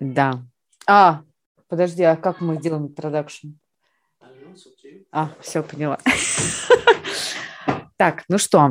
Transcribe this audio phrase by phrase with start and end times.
[0.00, 0.42] Да.
[0.86, 1.22] А,
[1.68, 3.48] подожди, а как мы делаем интродакшн?
[5.12, 5.98] А, все, поняла.
[7.96, 8.70] Так, ну что?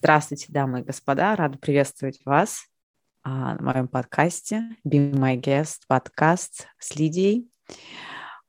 [0.00, 1.34] Здравствуйте, дамы и господа.
[1.34, 2.68] Рада приветствовать вас
[3.24, 7.50] а, на моем подкасте Be My Guest подкаст с Лидией.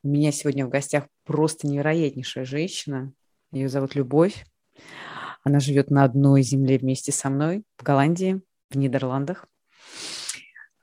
[0.04, 3.14] У меня сегодня в гостях просто невероятнейшая женщина.
[3.52, 4.46] Ее зовут Любовь.
[5.44, 9.48] Она живет на одной земле вместе со мной в Голландии, в Нидерландах.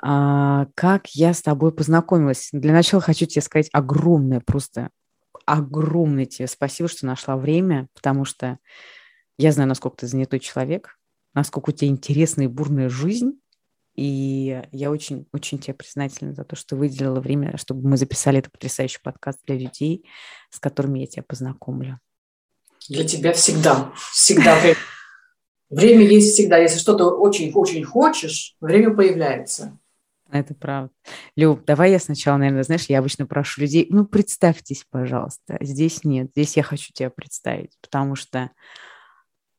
[0.03, 2.49] А, как я с тобой познакомилась?
[2.51, 4.91] Для начала хочу тебе сказать огромное, просто
[5.45, 8.59] огромное тебе спасибо, что нашла время, потому что
[9.39, 10.99] я знаю, насколько ты занятой человек,
[11.35, 13.39] насколько у тебя интересная и бурная жизнь,
[13.95, 18.53] и я очень, очень тебе признательна за то, что выделила время, чтобы мы записали этот
[18.53, 20.07] потрясающий подкаст для людей,
[20.51, 21.99] с которыми я тебя познакомлю.
[22.89, 24.59] Для тебя всегда, всегда.
[25.71, 26.59] Время есть всегда.
[26.59, 29.79] Если что-то очень-очень хочешь, время появляется.
[30.31, 30.93] Это правда.
[31.37, 35.57] Люб, давай я сначала, наверное, знаешь, я обычно прошу людей, ну, представьтесь, пожалуйста.
[35.61, 38.51] Здесь нет, здесь я хочу тебя представить, потому что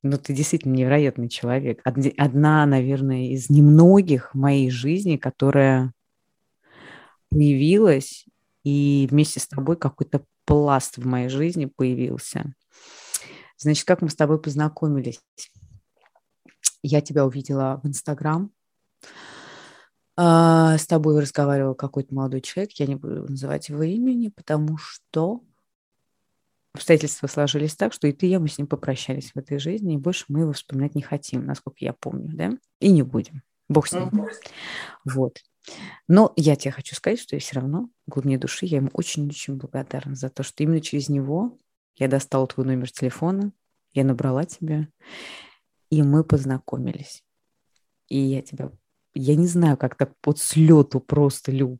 [0.03, 1.81] ну, ты действительно невероятный человек.
[1.83, 5.93] Одна, наверное, из немногих в моей жизни, которая
[7.29, 8.25] появилась,
[8.63, 12.53] и вместе с тобой какой-то пласт в моей жизни появился.
[13.57, 15.19] Значит, как мы с тобой познакомились?
[16.83, 18.51] Я тебя увидела в Инстаграм.
[20.15, 25.41] А, с тобой разговаривал какой-то молодой человек, я не буду называть его имени, потому что
[26.77, 29.95] обстоятельства сложились так, что и ты, и я, мы с ним попрощались в этой жизни,
[29.95, 33.43] и больше мы его вспоминать не хотим, насколько я помню, да, и не будем.
[33.69, 34.09] Бог с ним.
[34.09, 34.29] Mm-hmm.
[35.05, 35.43] Вот.
[36.07, 39.57] Но я тебе хочу сказать, что я все равно в глубине души я ему очень-очень
[39.57, 41.57] благодарна за то, что именно через него
[41.97, 43.51] я достала твой номер телефона,
[43.93, 44.87] я набрала тебя,
[45.89, 47.23] и мы познакомились.
[48.07, 48.71] И я тебя,
[49.13, 51.79] я не знаю, как так под слету просто, Люб.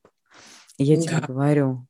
[0.77, 1.01] И я да.
[1.01, 1.87] тебе говорю,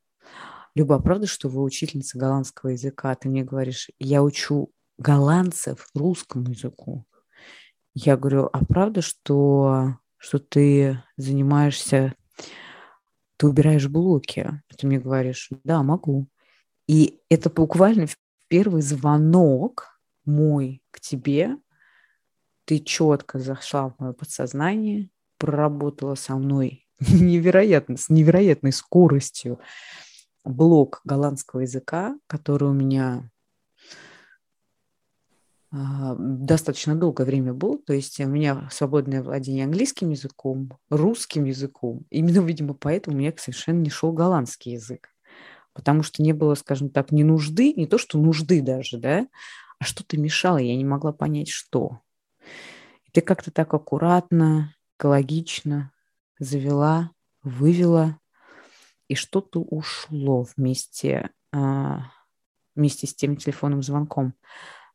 [0.78, 3.16] Люба, а правда, что вы учительница голландского языка?
[3.16, 7.08] Ты мне говоришь, я учу голландцев русскому языку.
[7.96, 12.14] Я говорю, а правда, что, что ты занимаешься,
[13.38, 14.62] ты убираешь блоки?
[14.78, 16.28] Ты мне говоришь, да, могу.
[16.86, 18.06] И это буквально
[18.48, 21.58] первый звонок мой к тебе.
[22.66, 25.10] Ты четко зашла в мое подсознание,
[25.40, 29.60] проработала со мной невероятно, с невероятной скоростью
[30.48, 33.30] блок голландского языка, который у меня
[35.70, 42.06] а, достаточно долгое время был, то есть у меня свободное владение английским языком, русским языком.
[42.10, 45.10] Именно, видимо, поэтому у меня совершенно не шел голландский язык,
[45.74, 49.28] потому что не было, скажем так, ни нужды, не то, что нужды даже, да,
[49.80, 52.00] а что-то мешало, я не могла понять, что.
[53.06, 55.92] И ты как-то так аккуратно, экологично
[56.40, 57.12] завела,
[57.44, 58.18] вывела
[59.08, 62.12] и что-то ушло вместе, а,
[62.76, 64.34] вместе с тем телефонным звонком.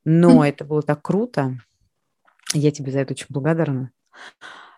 [0.04, 0.48] Но mm.
[0.48, 1.58] это было так круто.
[2.54, 3.92] Я тебе за это очень благодарна.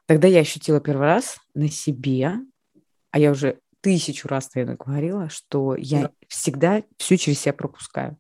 [0.07, 2.35] Тогда я ощутила первый раз на себе,
[3.11, 6.11] а я уже тысячу раз, наверное, говорила, что я да.
[6.29, 8.19] всегда все через себя пропускаю.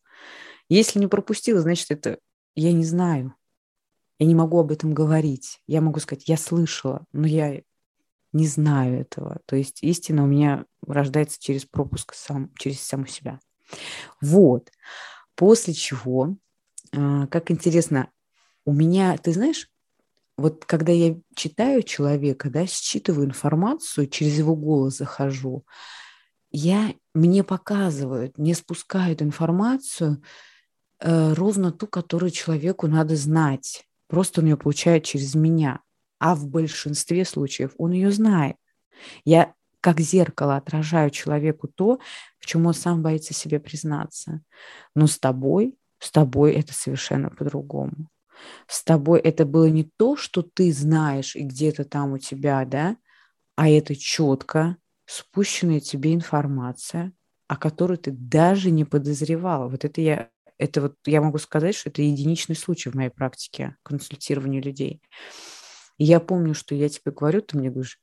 [0.68, 2.18] Если не пропустила, значит, это
[2.54, 3.34] я не знаю.
[4.18, 5.60] Я не могу об этом говорить.
[5.66, 7.62] Я могу сказать, я слышала, но я
[8.34, 9.38] не знаю этого.
[9.46, 13.40] То есть истина у меня рождается через пропуск сам, через саму себя.
[14.20, 14.70] Вот.
[15.34, 16.36] После чего,
[16.92, 18.10] а, как интересно,
[18.64, 19.70] у меня, ты знаешь,
[20.36, 25.64] вот когда я читаю человека, да, считываю информацию, через его голос захожу,
[26.50, 30.22] я, мне показывают, мне спускают информацию
[31.00, 33.86] э, ровно ту, которую человеку надо знать.
[34.08, 35.80] Просто он ее получает через меня
[36.18, 38.56] а в большинстве случаев он ее знает.
[39.24, 41.98] Я как зеркало отражаю человеку то,
[42.38, 44.40] в чем он сам боится себе признаться.
[44.94, 48.08] Но с тобой С тобой это совершенно по-другому.
[48.68, 52.96] С тобой это было не то, что ты знаешь и где-то там у тебя, да,
[53.56, 54.76] а это четко
[55.06, 57.12] спущенная тебе информация,
[57.48, 59.68] о которой ты даже не подозревала.
[59.68, 63.76] Вот это я, это вот я могу сказать, что это единичный случай в моей практике
[63.82, 65.02] консультирования людей.
[65.98, 68.00] И я помню, что я тебе говорю, ты мне говоришь,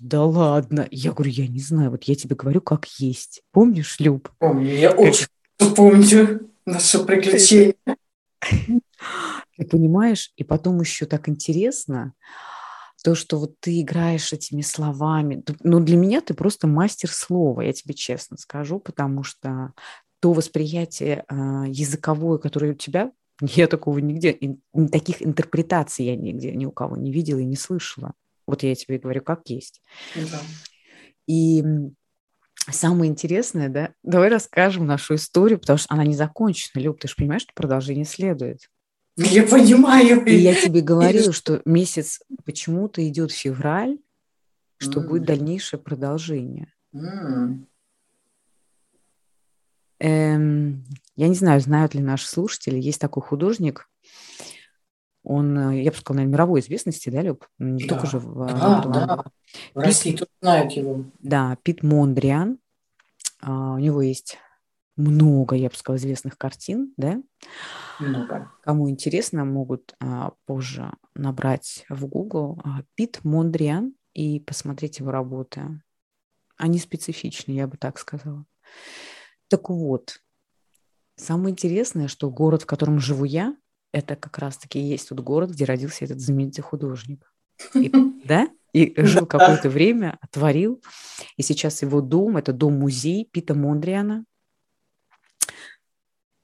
[0.00, 0.86] да ладно.
[0.90, 3.42] Я говорю, я не знаю, вот я тебе говорю, как есть.
[3.50, 4.30] Помнишь, Люб?
[4.38, 5.00] Помню, я как...
[5.00, 5.26] очень
[5.74, 7.74] помню наше приключение.
[8.40, 10.32] Ты понимаешь?
[10.36, 12.14] И потом еще так интересно,
[13.02, 15.42] то, что вот ты играешь этими словами.
[15.62, 19.72] Ну, для меня ты просто мастер слова, я тебе честно скажу, потому что
[20.20, 21.34] то восприятие э,
[21.68, 24.38] языковое, которое у тебя, я такого нигде,
[24.90, 28.14] таких интерпретаций я нигде ни у кого не видела и не слышала.
[28.46, 29.82] Вот я тебе говорю, как есть.
[30.16, 30.40] Да.
[31.26, 31.62] И
[32.70, 36.80] самое интересное, да, давай расскажем нашу историю, потому что она не закончена.
[36.80, 38.68] Люб, ты же понимаешь, что продолжение следует.
[39.16, 40.24] Я понимаю.
[40.24, 43.98] И я тебе говорила, что месяц почему-то идет февраль,
[44.78, 45.08] что mm.
[45.08, 46.72] будет дальнейшее продолжение.
[46.94, 47.64] Mm.
[50.00, 50.84] Эм,
[51.16, 53.88] я не знаю, знают ли наши слушатели, есть такой художник,
[55.28, 57.46] он, э, я бы сказала, наверное, мировой известности, да, Люб?
[57.58, 57.94] Не да.
[57.94, 59.24] только же в, да, в, да.
[59.74, 61.04] в России Пит, знают его.
[61.18, 62.58] Да, Пит Мондриан.
[63.40, 64.38] А, у него есть
[64.96, 67.22] много, я бы сказала, известных картин, да?
[68.00, 68.50] Много.
[68.62, 75.82] Кому интересно, могут а, позже набрать в Google а, Пит Мондриан и посмотреть его работы.
[76.56, 78.46] Они специфичны, я бы так сказала.
[79.48, 80.20] Так вот,
[81.16, 83.56] самое интересное, что город, в котором живу я,
[83.92, 87.32] это как раз-таки есть тот город, где родился этот знаменитый художник.
[87.74, 87.90] И,
[88.24, 88.48] да?
[88.72, 90.82] И жил какое-то время, творил.
[91.36, 94.24] И сейчас его дом, это дом-музей Пита Мондриана.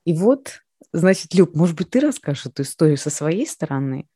[0.04, 0.62] И вот,
[0.92, 4.08] значит, Люб, может быть, ты расскажешь эту историю со своей стороны?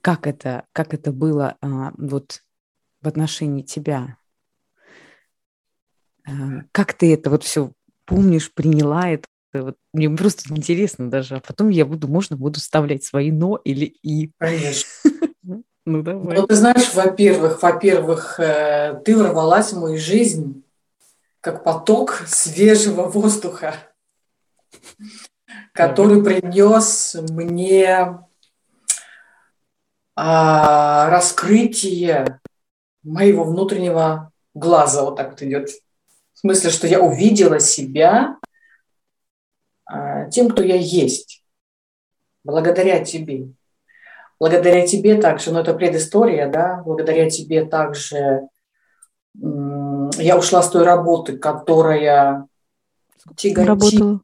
[0.00, 2.42] Как это, как это было а, вот
[3.02, 4.16] в отношении тебя?
[6.26, 7.72] А, как ты это вот все
[8.04, 9.26] помнишь, приняла это?
[9.52, 13.84] Вот мне просто интересно даже, а потом я буду, можно буду вставлять свои но или
[13.86, 14.30] и.
[14.38, 14.88] Конечно.
[15.86, 16.36] Ну, давай.
[16.36, 20.62] Ну, ты знаешь, во-первых, во-первых, э, ты ворвалась в мою жизнь
[21.40, 23.74] как поток свежего воздуха,
[25.72, 28.18] который принес мне
[30.14, 32.40] а, раскрытие
[33.02, 35.02] моего внутреннего глаза.
[35.02, 35.70] Вот так вот идет.
[36.40, 38.38] В смысле, что я увидела себя
[39.84, 41.44] а, тем, кто я есть,
[42.44, 43.52] благодаря тебе.
[44.38, 48.48] Благодаря тебе также, ну это предыстория, да, благодаря тебе также
[49.34, 52.48] я ушла с той работы, которая
[53.36, 53.68] тяготит.
[53.68, 54.20] Работала?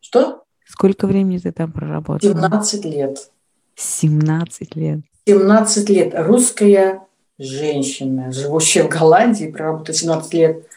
[0.00, 0.44] Что?
[0.66, 2.30] Сколько времени ты там проработала?
[2.30, 3.30] 17 лет.
[3.74, 5.00] 17 лет.
[5.26, 6.12] 17 лет.
[6.14, 7.07] Русская
[7.38, 10.68] женщина, живущая в Голландии, проработала 17 лет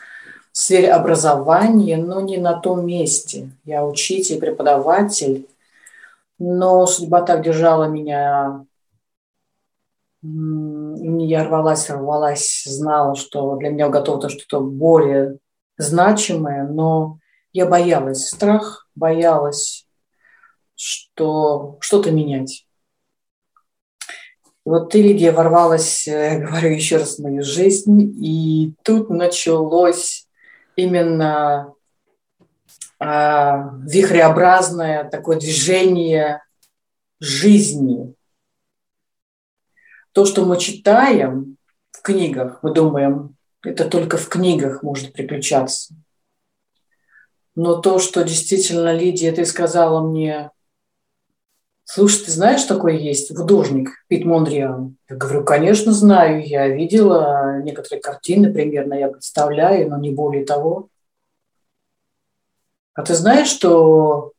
[0.52, 3.50] в сфере образования, но не на том месте.
[3.64, 5.48] Я учитель, преподаватель,
[6.38, 8.66] но судьба так держала меня.
[10.24, 15.40] Я рвалась, рвалась, знала, что для меня готово что-то более
[15.78, 17.18] значимое, но
[17.54, 18.28] я боялась.
[18.28, 19.88] Страх, боялась,
[20.76, 22.68] что что-то менять.
[24.64, 30.28] Вот ты, Лидия, ворвалась, я говорю еще раз, в мою жизнь, и тут началось
[30.76, 31.74] именно
[33.00, 36.44] а, вихреобразное такое движение
[37.20, 38.14] жизни.
[40.12, 41.58] То, что мы читаем
[41.92, 45.96] в книгах, мы думаем, это только в книгах может приключаться.
[47.56, 50.52] Но то, что действительно, Лидия, ты сказала мне,
[51.94, 54.98] слушай, ты знаешь, такой есть художник Пит Мондриан?
[55.10, 60.88] Я говорю, конечно, знаю, я видела некоторые картины примерно, я представляю, но не более того.
[62.94, 64.32] А ты знаешь, что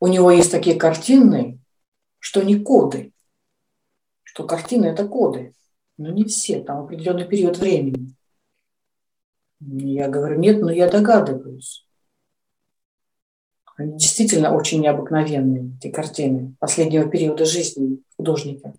[0.00, 1.58] у него есть такие картины,
[2.18, 3.12] что не коды,
[4.22, 5.54] что картины– это коды,
[5.98, 8.14] но не все, там определенный период времени.
[9.60, 11.85] Я говорю, нет, но я догадываюсь.
[13.78, 18.72] Действительно очень необыкновенные, эти картины последнего периода жизни художника.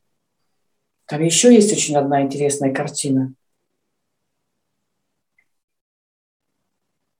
[1.05, 3.33] Там еще есть очень одна интересная картина.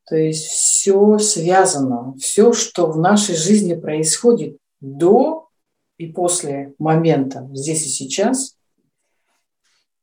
[0.06, 5.50] То есть все связано, все, что в нашей жизни происходит до
[5.98, 8.56] и после момента, здесь и сейчас,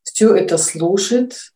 [0.03, 1.55] все это служит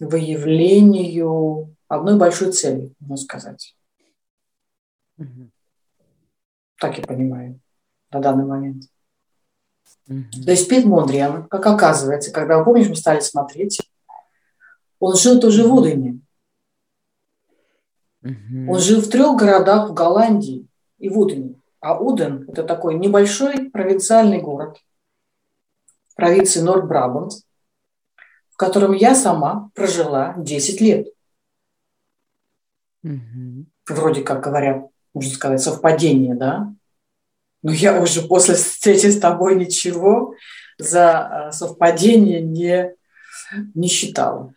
[0.00, 3.76] выявлению одной большой цели, можно сказать.
[5.20, 5.50] Угу.
[6.78, 7.60] Так я понимаю
[8.10, 8.84] на данный момент.
[10.08, 10.44] Угу.
[10.44, 13.80] То есть Пит Мондриан, как оказывается, когда, помнишь, мы стали смотреть,
[14.98, 16.20] он жил тоже в Удене.
[18.22, 18.72] Угу.
[18.72, 20.66] Он жил в трех городах в Голландии
[20.98, 21.54] и в Удене.
[21.80, 24.78] А Уден– это такой небольшой провинциальный город
[26.14, 27.32] провинции Норд-Брабант,
[28.50, 31.08] в котором я сама прожила 10 лет.
[33.02, 33.64] Угу.
[33.88, 36.72] Вроде как говорят, можно сказать, совпадение, да?
[37.62, 40.34] Но я уже после встречи с тобой ничего
[40.78, 42.94] за э, совпадение не,
[43.74, 44.54] не считала.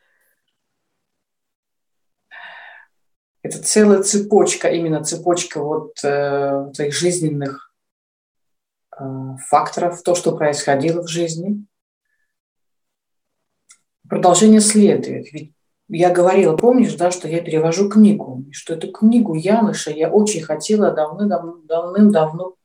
[3.42, 7.74] Это целая цепочка, именно цепочка вот э, твоих жизненных
[8.98, 9.04] э,
[9.50, 11.66] факторов, то, что происходило в жизни.
[14.08, 15.34] Продолжение следует.
[15.34, 15.53] Ведь
[15.90, 20.92] я говорила, помнишь, да, что я перевожу книгу, что эту книгу Яныша я очень хотела
[20.92, 22.56] давным-давно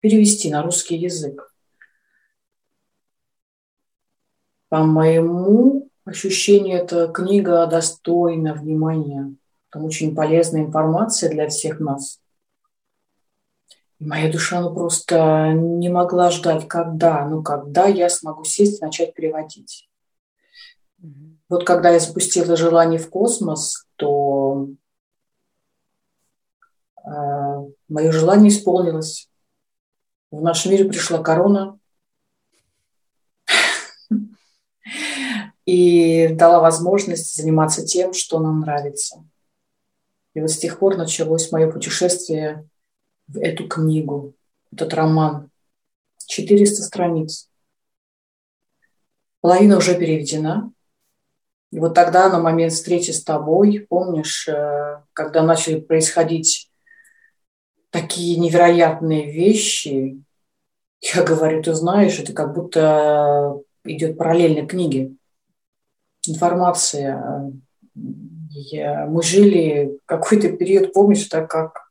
[0.00, 1.52] перевести на русский язык.
[4.68, 9.34] По моему ощущению, эта книга достойна внимания.
[9.70, 12.20] Там очень полезная информация для всех нас.
[13.98, 18.84] И моя душа ну, просто не могла ждать, когда, ну когда я смогу сесть и
[18.84, 19.85] начать переводить.
[21.48, 24.68] Вот когда я запустила желание в космос, то
[27.04, 27.10] э,
[27.88, 29.30] мое желание исполнилось.
[30.30, 31.78] В наш мир пришла корона
[35.64, 39.24] и дала возможность заниматься тем, что нам нравится.
[40.34, 42.68] И вот с тех пор началось мое путешествие
[43.28, 44.34] в эту книгу,
[44.72, 45.50] этот роман.
[46.26, 47.48] 400 страниц.
[49.40, 50.72] Половина уже переведена.
[51.72, 56.70] И вот тогда, на момент встречи с тобой, помнишь, э, когда начали происходить
[57.90, 60.22] такие невероятные вещи,
[61.00, 65.12] я говорю, ты знаешь, это как будто идет параллельно книге.
[66.26, 67.52] Информация.
[68.50, 71.90] Я, мы жили какой-то период, помнишь, так как,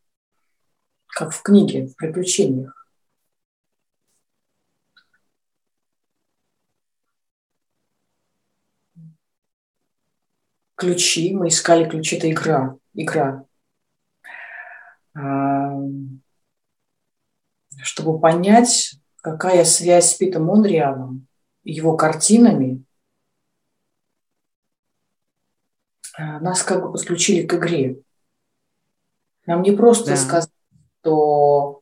[1.07, 2.84] как в книге, в приключениях.
[10.75, 13.45] Ключи, мы искали ключи, это игра, игра.
[17.81, 21.27] Чтобы понять, какая связь с Питом Монреалом,
[21.63, 22.83] его картинами,
[26.17, 27.99] а, нас как бы подключили к игре.
[29.45, 30.17] Нам не просто да.
[30.17, 30.51] сказать,
[31.01, 31.81] что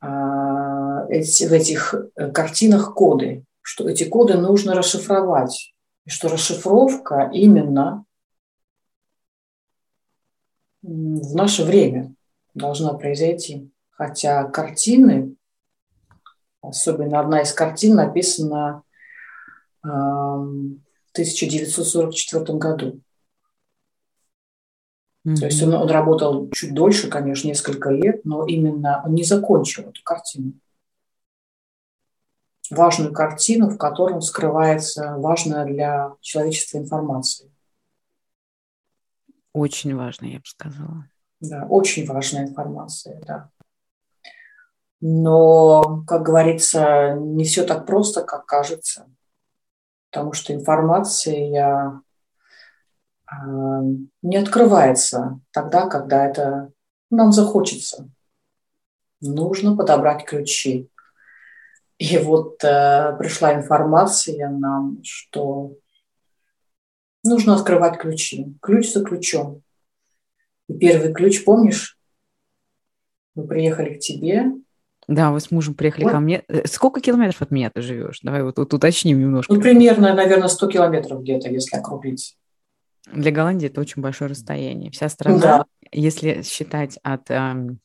[0.00, 5.74] а, эти, в этих э, картинах коды, что эти коды нужно расшифровать.
[6.06, 8.04] И что расшифровка именно
[10.82, 12.14] в наше время
[12.54, 13.70] должна произойти.
[13.90, 15.34] Хотя картины,
[16.60, 18.82] особенно одна из картин написана
[19.82, 19.88] в
[21.12, 23.00] 1944 году.
[25.26, 25.36] Mm-hmm.
[25.36, 29.88] То есть он, он работал чуть дольше, конечно, несколько лет, но именно он не закончил
[29.88, 30.52] эту картину
[32.70, 37.50] важную картину, в котором скрывается важная для человечества информация.
[39.52, 41.08] Очень важная, я бы сказала.
[41.40, 43.50] Да, очень важная информация, да.
[45.00, 49.08] Но, как говорится, не все так просто, как кажется,
[50.10, 52.02] потому что информация
[53.30, 53.40] э,
[54.22, 56.72] не открывается тогда, когда это
[57.10, 58.08] нам захочется.
[59.20, 60.90] Нужно подобрать ключи.
[61.98, 65.76] И вот э, пришла информация нам, что
[67.24, 68.54] нужно открывать ключи.
[68.60, 69.62] Ключ за ключом.
[70.68, 71.98] И первый ключ, помнишь?
[73.34, 74.44] Мы приехали к тебе.
[75.08, 76.12] Да, вы с мужем приехали вот.
[76.12, 76.42] ко мне.
[76.48, 78.20] Э, сколько километров от меня ты живешь?
[78.22, 79.54] Давай вот, вот уточним немножко.
[79.54, 82.36] Ну, примерно, наверное, 100 километров где-то, если округлить.
[83.12, 84.90] Для Голландии это очень большое расстояние.
[84.90, 85.64] Вся страна, да.
[85.92, 87.78] если считать от эм,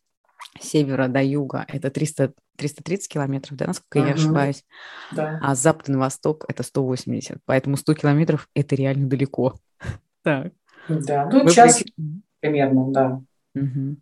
[0.60, 4.08] севера до юга это 300, 330 километров, да, насколько uh-huh.
[4.08, 4.66] я ошибаюсь,
[5.12, 5.40] да.
[5.42, 9.56] а с запада на восток это 180, поэтому 100 километров это реально далеко.
[10.24, 10.54] Так.
[10.88, 11.94] Да, ну Вы час при...
[12.40, 13.22] примерно, да.
[13.56, 13.98] Угу.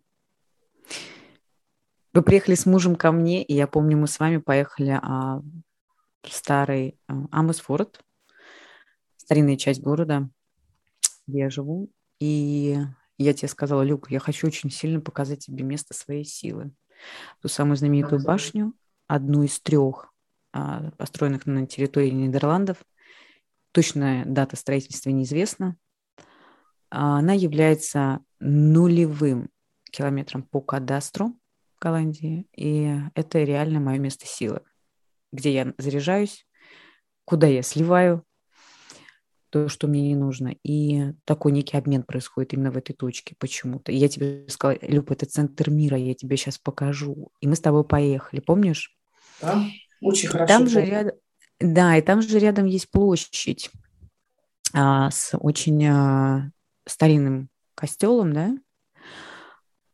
[2.12, 5.40] Вы приехали с мужем ко мне, и я помню, мы с вами поехали а,
[6.22, 8.00] в старый а, Амосфорд,
[9.16, 10.28] старинная часть города,
[11.26, 11.88] где я живу,
[12.18, 12.78] и
[13.24, 16.72] я тебе сказала, Люк, я хочу очень сильно показать тебе место своей силы.
[17.42, 18.72] Ту самую знаменитую башню,
[19.06, 20.12] одну из трех,
[20.52, 22.78] а, построенных на территории Нидерландов.
[23.72, 25.76] Точная дата строительства неизвестна.
[26.90, 29.50] А, она является нулевым
[29.90, 31.38] километрам по кадастру
[31.76, 34.62] в Голландии, и это реально мое место силы,
[35.32, 36.46] где я заряжаюсь,
[37.24, 38.24] куда я сливаю
[39.50, 40.54] то, что мне не нужно.
[40.64, 43.92] И такой некий обмен происходит именно в этой точке почему-то.
[43.92, 47.30] И я тебе сказала, Люб, это центр мира, я тебе сейчас покажу.
[47.40, 48.96] И мы с тобой поехали, помнишь?
[49.42, 49.64] Да,
[50.00, 50.54] очень хорошо.
[50.54, 51.14] Там же рядом,
[51.60, 53.70] да, и там же рядом есть площадь
[54.72, 56.50] а, с очень а,
[56.86, 58.56] старинным костелом, да,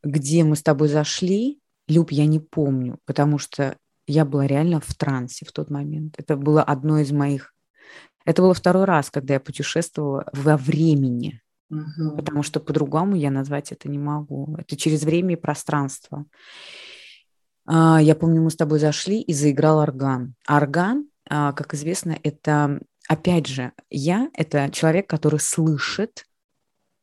[0.05, 1.61] где мы с тобой зашли.
[1.89, 6.15] Люб, я не помню, потому что я была реально в трансе в тот момент.
[6.19, 7.53] Это было одно из моих...
[8.27, 11.41] Это было второй раз, когда я путешествовала во времени,
[11.71, 12.17] угу.
[12.17, 14.57] потому что по-другому я назвать это не могу.
[14.59, 16.27] Это через время и пространство.
[17.67, 20.35] А, я помню, мы с тобой зашли и заиграл орган.
[20.49, 26.27] Орган, а, как известно, это, опять же, я– это человек, который слышит,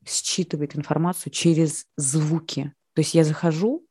[0.05, 2.73] считывает информацию через звуки.
[2.95, 3.87] То есть я захожу,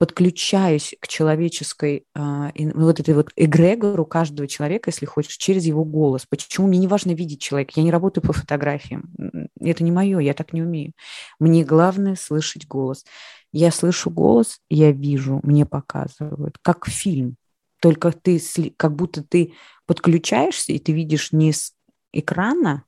[0.00, 6.24] подключаюсь к человеческой, э, вот этой вот эгрегору каждого человека, если хочешь, через его голос.
[6.26, 7.74] Почему мне не важно видеть человека?
[7.76, 9.12] Я не работаю по фотографиям.
[9.60, 10.94] Это не мое, я так не умею.
[11.38, 13.04] Мне главное слышать голос.
[13.52, 17.36] Я слышу голос, я вижу, мне показывают, как фильм.
[17.82, 18.40] Только ты,
[18.78, 19.52] как будто ты
[19.84, 21.74] подключаешься, и ты видишь не с
[22.14, 22.84] экрана,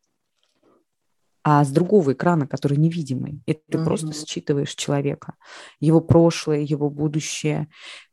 [1.44, 3.42] а с другого экрана, который невидимый.
[3.46, 3.84] И ты mm-hmm.
[3.84, 5.34] просто считываешь человека,
[5.80, 7.68] его прошлое, его будущее,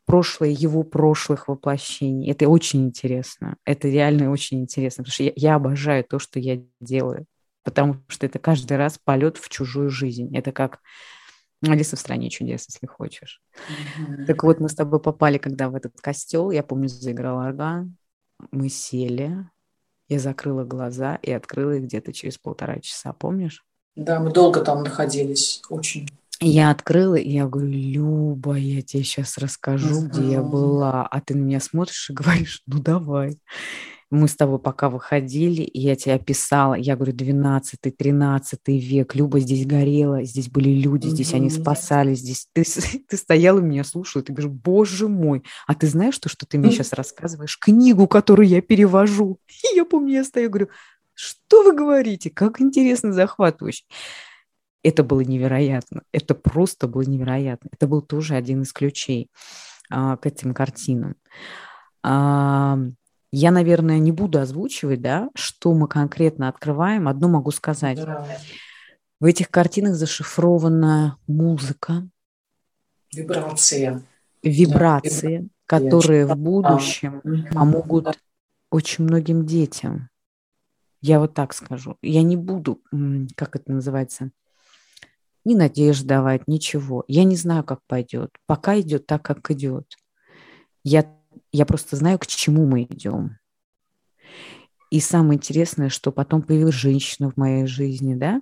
[0.05, 2.31] прошлое его прошлых воплощений.
[2.31, 3.57] Это очень интересно.
[3.65, 7.25] Это реально очень интересно, потому что я, я обожаю то, что я делаю,
[7.63, 10.35] потому что это каждый раз полет в чужую жизнь.
[10.35, 10.79] Это как
[11.61, 13.41] Алиса в стране чудес, если хочешь.
[13.53, 14.25] Mm-hmm.
[14.25, 17.95] Так вот, мы с тобой попали, когда в этот костел, я помню, заиграл орган,
[18.51, 19.35] мы сели,
[20.09, 23.63] я закрыла глаза и открыла их где-то через полтора часа, помнишь?
[23.95, 26.09] Да, мы долго там находились, очень.
[26.41, 31.05] Я открыла, и я говорю, Люба, я тебе сейчас расскажу, где я была.
[31.05, 33.37] А ты на меня смотришь и говоришь, ну давай
[34.11, 39.65] мы с тобой пока выходили, и я тебе описала, я говорю, 12-13 век, Люба здесь
[39.67, 41.35] горела, здесь были люди, здесь mm-hmm.
[41.35, 42.63] они спасались, здесь ты,
[43.07, 46.71] ты стояла меня слушала, ты говоришь, боже мой, а ты знаешь то, что ты мне
[46.71, 47.57] сейчас рассказываешь?
[47.59, 49.39] Книгу, которую я перевожу.
[49.47, 50.69] И я помню, я стою, говорю,
[51.13, 52.29] что вы говорите?
[52.29, 53.83] Как интересно, захватывающе.
[54.81, 56.03] Это было невероятно.
[56.13, 57.69] Это просто было невероятно.
[57.73, 59.29] Это был тоже один из ключей
[59.89, 61.15] а, к этим картинам.
[62.01, 62.79] А,
[63.31, 67.07] я, наверное, не буду озвучивать, да, что мы конкретно открываем.
[67.07, 67.97] Одно могу сказать.
[67.97, 68.25] Да.
[69.19, 72.07] В этих картинах зашифрована музыка.
[73.13, 74.01] Вибрация.
[74.41, 75.47] Вибрации, да.
[75.65, 78.17] которые в будущем помогут
[78.71, 80.09] очень многим детям.
[81.01, 81.97] Я вот так скажу.
[82.01, 82.81] Я не буду,
[83.35, 84.31] как это называется,
[85.45, 87.03] ни надежд давать, ничего.
[87.07, 88.31] Я не знаю, как пойдет.
[88.45, 89.95] Пока идет так, как идет.
[90.83, 91.18] Я
[91.51, 93.37] я просто знаю, к чему мы идем.
[94.89, 98.41] И самое интересное, что потом появилась женщина в моей жизни, да,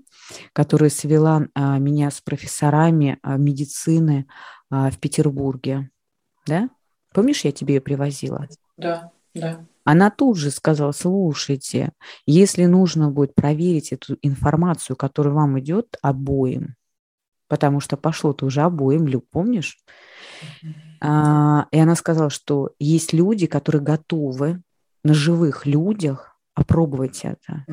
[0.54, 4.28] которая свела а, меня с профессорами а, медицины
[4.70, 5.90] а, в Петербурге,
[6.46, 6.70] да?
[7.14, 8.48] Помнишь, я тебе ее привозила?
[8.78, 9.66] Да, да.
[9.84, 11.92] Она тут же сказала, слушайте,
[12.26, 16.76] если нужно будет проверить эту информацию, которая вам идет обоим,
[17.50, 19.80] потому что пошло-то уже обоим, Люб, помнишь?
[20.64, 24.62] Mm-hmm а, и она сказала, что есть люди, которые готовы
[25.04, 27.66] на живых людях опробовать это.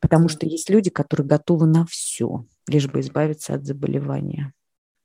[0.00, 4.52] Потому что есть люди, которые готовы на все, лишь бы избавиться от заболевания.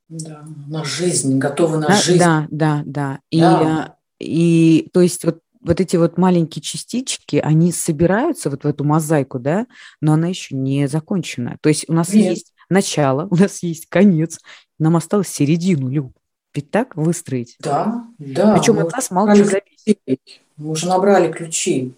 [0.10, 2.20] Да, на жизнь, готовы на, на жизнь.
[2.20, 3.20] Да, да, да.
[3.30, 3.98] И, да.
[4.20, 9.38] и то есть вот вот эти вот маленькие частички, они собираются вот в эту мозаику,
[9.40, 9.68] да,
[10.02, 11.58] но она еще не закончена.
[11.62, 12.32] То есть у нас Нет.
[12.32, 14.40] есть начало, у нас есть конец,
[14.80, 16.14] нам осталось середину, Люб.
[16.54, 17.56] Ведь так выстроить?
[17.60, 18.58] Да, да.
[18.58, 19.50] Причем от нас мало чего
[20.58, 21.94] Мы уже набрали ключи.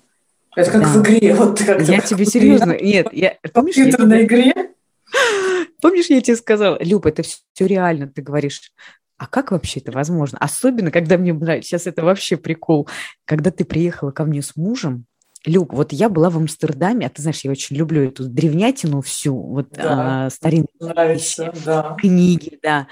[0.55, 0.87] Это как да.
[0.89, 1.33] в игре.
[1.35, 2.77] Вот как я тебе серьезно.
[2.79, 3.37] Нет, я...
[3.53, 4.25] Помнишь, я тебе...
[4.25, 4.53] игре?
[5.81, 8.73] Помнишь, я тебе сказала, Люб, это все реально, ты говоришь,
[9.17, 10.37] а как вообще это возможно?
[10.39, 12.87] Особенно, когда мне нравится, сейчас это вообще прикол,
[13.25, 15.05] когда ты приехала ко мне с мужем,
[15.45, 19.41] Люк, вот я была в Амстердаме, а ты знаешь, я очень люблю эту древнятину всю,
[19.41, 21.95] вот да, а, старинные нравится, да.
[21.97, 22.87] книги, да.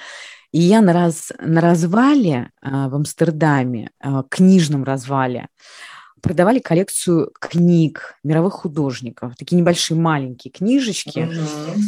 [0.51, 5.49] И я на, раз, на развале а, в Амстердаме, а, книжном развале,
[6.21, 11.19] продавали коллекцию книг мировых художников, такие небольшие маленькие книжечки.
[11.19, 11.79] Uh-huh.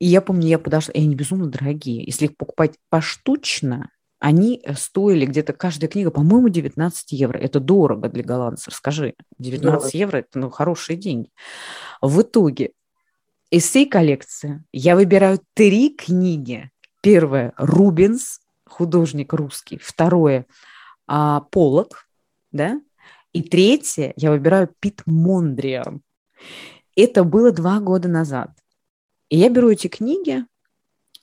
[0.00, 2.04] И я помню, я подошла, и они безумно дорогие.
[2.04, 7.38] Если их покупать поштучно, они стоили где-то, каждая книга, по-моему, 19 евро.
[7.38, 9.14] Это дорого для голландцев, скажи.
[9.38, 9.90] 19 дорого.
[9.92, 11.30] евро– это ну, хорошие деньги.
[12.00, 12.72] В итоге
[13.50, 16.70] из всей коллекции я выбираю три книги,
[17.08, 19.78] Первое– Рубенс, художник русский.
[19.82, 20.44] Второе
[21.06, 22.06] а,– Полок,
[22.52, 22.82] да?
[23.32, 26.02] И третье, я выбираю Пит Мондриан.
[26.94, 28.50] Это было два года назад.
[29.30, 30.44] И я беру эти книги,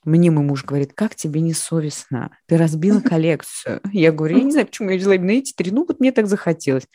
[0.03, 2.35] мне мой муж говорит, как тебе не совестно?
[2.47, 3.79] Ты разбила коллекцию.
[3.93, 5.69] Я говорю, я не знаю, почему я взяла именно эти три.
[5.69, 6.87] Ну, вот мне так захотелось.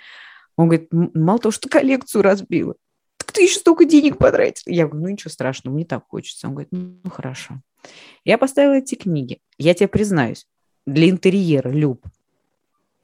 [0.57, 2.75] Он говорит, мало того, что коллекцию разбила,
[3.31, 4.65] так ты еще столько денег потратил.
[4.67, 6.49] Я говорю, ну, ничего страшного, мне так хочется.
[6.49, 7.61] Он говорит, ну, хорошо.
[8.25, 9.41] Я поставила эти книги.
[9.57, 10.49] Я тебе признаюсь,
[10.85, 12.05] для интерьера, Люб.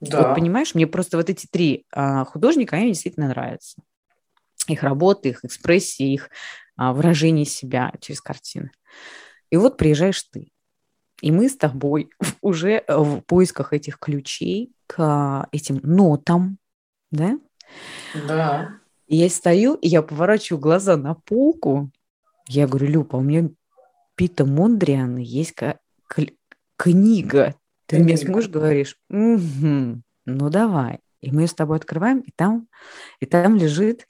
[0.00, 0.22] Да.
[0.28, 3.80] Вот понимаешь, мне просто вот эти три а, художника, они действительно нравятся.
[4.66, 6.28] Их работы, их экспрессии, их
[6.76, 8.72] а, выражение себя через картины.
[9.50, 10.50] И вот приезжаешь ты.
[11.22, 12.10] И мы с тобой
[12.40, 16.58] уже в поисках этих ключей к этим нотам,
[17.12, 17.38] да?
[18.26, 18.80] Да.
[19.06, 21.90] И я стою, и я поворачиваю глаза на полку.
[22.48, 23.50] Я говорю, Люпа, у меня
[24.16, 25.54] Пита Мондриана есть
[26.76, 27.54] книга.
[27.86, 31.00] Ты мне сможешь говоришь, угу, ну давай.
[31.20, 32.68] И мы ее с тобой открываем, и там,
[33.20, 34.06] и там лежит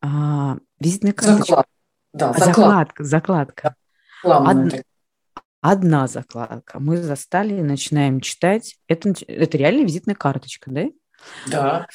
[0.00, 1.44] а, визитная карточка.
[1.44, 1.66] Заклад.
[2.12, 3.04] Да, закладка.
[3.04, 3.76] Закладка.
[4.24, 4.84] Од...
[5.60, 6.78] Одна закладка.
[6.78, 8.76] Мы застали, начинаем читать.
[8.86, 10.84] Это, это реально визитная карточка, да?
[11.48, 11.86] Да.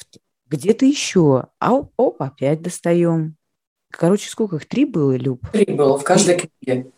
[0.52, 1.48] Где-то еще.
[1.60, 3.38] А оп, опять достаем.
[3.90, 4.68] Короче, сколько их?
[4.68, 5.50] Три было, Люб?
[5.52, 6.92] Три было в каждой книге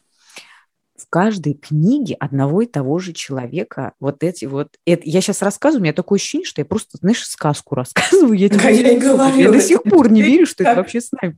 [0.96, 4.78] в каждой книге одного и того же человека вот эти вот...
[4.86, 8.38] Это, я сейчас рассказываю, у меня такое ощущение, что я просто, знаешь, сказку рассказываю.
[8.38, 11.36] Я, тебе, я, говорю, я до сих пор не верю, что это вообще с нами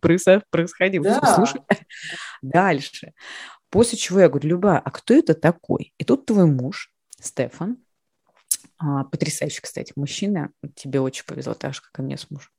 [0.51, 1.05] происходило.
[1.05, 1.35] Да.
[1.35, 1.61] Слушай,
[2.41, 3.13] дальше.
[3.69, 5.93] После чего я говорю, Люба, а кто это такой?
[5.97, 7.77] И тут твой муж, Стефан,
[8.77, 10.51] а, потрясающий, кстати, мужчина.
[10.75, 12.51] Тебе очень повезло, так же, как и мне с мужем.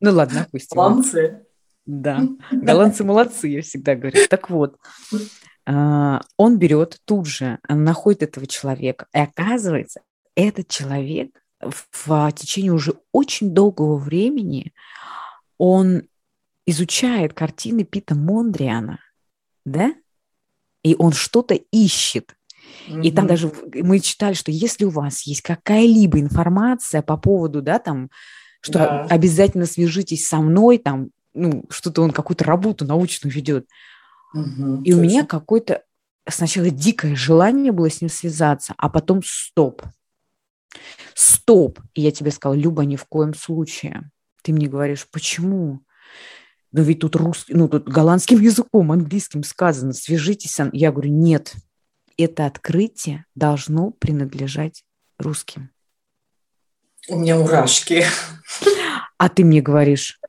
[0.00, 0.72] Ну ладно, пусть.
[0.72, 1.44] Голландцы.
[1.84, 4.18] Да, голландцы молодцы, я всегда говорю.
[4.28, 4.76] Так вот,
[5.66, 10.00] а, он берет тут же, находит этого человека, и оказывается,
[10.34, 14.72] этот человек в течение уже очень долгого времени
[15.58, 16.08] он
[16.66, 19.00] изучает картины Пита Мондриана,
[19.64, 19.94] да,
[20.82, 22.36] и он что-то ищет.
[22.88, 23.02] Mm-hmm.
[23.02, 27.78] И там даже мы читали, что если у вас есть какая-либо информация по поводу, да,
[27.78, 28.10] там,
[28.60, 29.06] что да.
[29.10, 33.66] обязательно свяжитесь со мной, там, ну, что-то он какую-то работу научную ведет.
[34.34, 34.98] Угу, и точно.
[34.98, 35.82] у меня какое-то
[36.28, 39.82] сначала дикое желание было с ним связаться, а потом стоп.
[41.14, 41.80] Стоп.
[41.94, 44.10] И я тебе сказала, Люба, ни в коем случае.
[44.42, 45.80] Ты мне говоришь, почему?
[46.70, 50.58] Но ведь тут русский, ну, тут голландским языком, английским сказано, свяжитесь.
[50.72, 51.54] Я говорю, нет,
[52.18, 54.84] это открытие должно принадлежать
[55.18, 55.70] русским.
[57.08, 58.04] У меня мурашки.
[59.16, 60.20] А ты мне говоришь,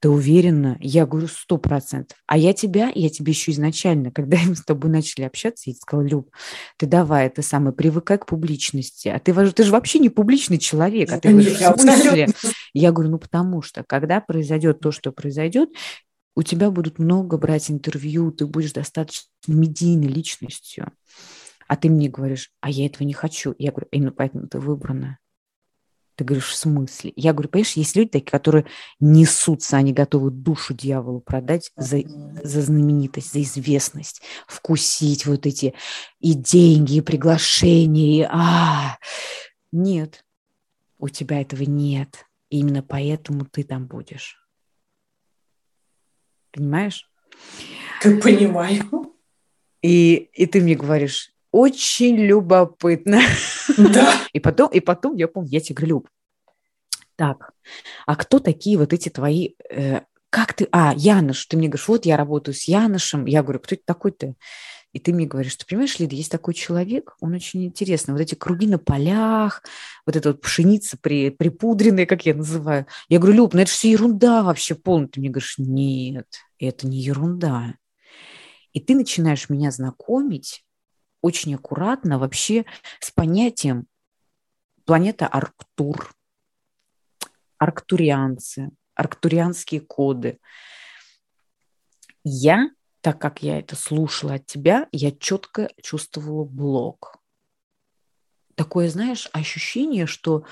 [0.00, 0.76] ты уверена?
[0.80, 2.18] Я говорю, сто процентов.
[2.26, 6.06] А я тебя, я тебе еще изначально, когда мы с тобой начали общаться, я сказала,
[6.06, 6.30] Люб,
[6.76, 9.08] ты давай, ты самый, привыкай к публичности.
[9.08, 11.12] А ты, ты же вообще не публичный человек.
[11.12, 12.28] А ты говоришь, в смысле?
[12.74, 15.70] Я говорю, ну потому что, когда произойдет то, что произойдет,
[16.36, 20.92] у тебя будут много брать интервью, ты будешь достаточно медийной личностью.
[21.66, 23.54] А ты мне говоришь, а я этого не хочу.
[23.58, 25.18] Я говорю, ну поэтому ты выбрана.
[26.14, 27.12] Ты говоришь, в смысле?
[27.16, 28.66] Я говорю, понимаешь, есть люди такие, которые
[29.00, 32.02] несутся, они готовы душу дьяволу продать за,
[32.42, 35.74] за знаменитость, за известность, вкусить вот эти
[36.20, 38.24] и деньги, и приглашения.
[38.24, 38.98] И, а,
[39.72, 40.24] нет,
[40.98, 42.26] у тебя этого нет.
[42.50, 44.45] И именно поэтому ты там будешь.
[46.56, 47.08] Понимаешь?
[48.00, 49.14] Как понимаю.
[49.82, 53.20] И, и ты мне говоришь, очень любопытно.
[53.76, 54.14] Да.
[54.32, 56.08] И потом, и потом я помню, я тебе говорю, Люб,
[57.16, 57.52] так,
[58.04, 62.04] а кто такие вот эти твои, э, как ты, а, Янош, ты мне говоришь, вот
[62.04, 64.34] я работаю с Яношем, я говорю, кто это такой-то?
[64.96, 68.12] И ты мне говоришь, что, понимаешь, Лида, есть такой человек, он очень интересный.
[68.12, 69.62] Вот эти круги на полях,
[70.06, 72.86] вот эта вот пшеница при, припудренная, как я называю.
[73.10, 75.08] Я говорю, Люб, ну это же все ерунда вообще полная.
[75.08, 76.26] Ты мне говоришь, нет,
[76.58, 77.74] это не ерунда.
[78.72, 80.64] И ты начинаешь меня знакомить
[81.20, 82.64] очень аккуратно вообще
[83.00, 83.88] с понятием
[84.86, 86.14] планета Арктур,
[87.58, 90.38] арктурианцы, арктурианские коды.
[92.24, 92.70] Я,
[93.06, 97.18] так как я это слушала от тебя, я четко чувствовала блок.
[98.56, 100.44] Такое, знаешь, ощущение, что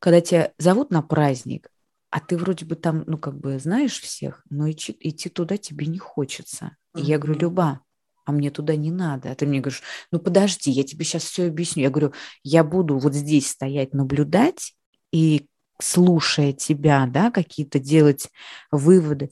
[0.00, 1.70] когда тебя зовут на праздник,
[2.10, 5.86] а ты вроде бы там, ну, как бы знаешь всех, но идти, идти туда тебе
[5.86, 6.76] не хочется.
[6.96, 7.80] И я говорю, Люба,
[8.24, 9.30] а мне туда не надо.
[9.30, 11.84] А ты мне говоришь, ну подожди, я тебе сейчас все объясню.
[11.84, 12.12] Я говорю,
[12.42, 14.74] я буду вот здесь стоять, наблюдать
[15.12, 15.46] и
[15.80, 18.30] слушая тебя, да, какие-то делать
[18.72, 19.30] выводы.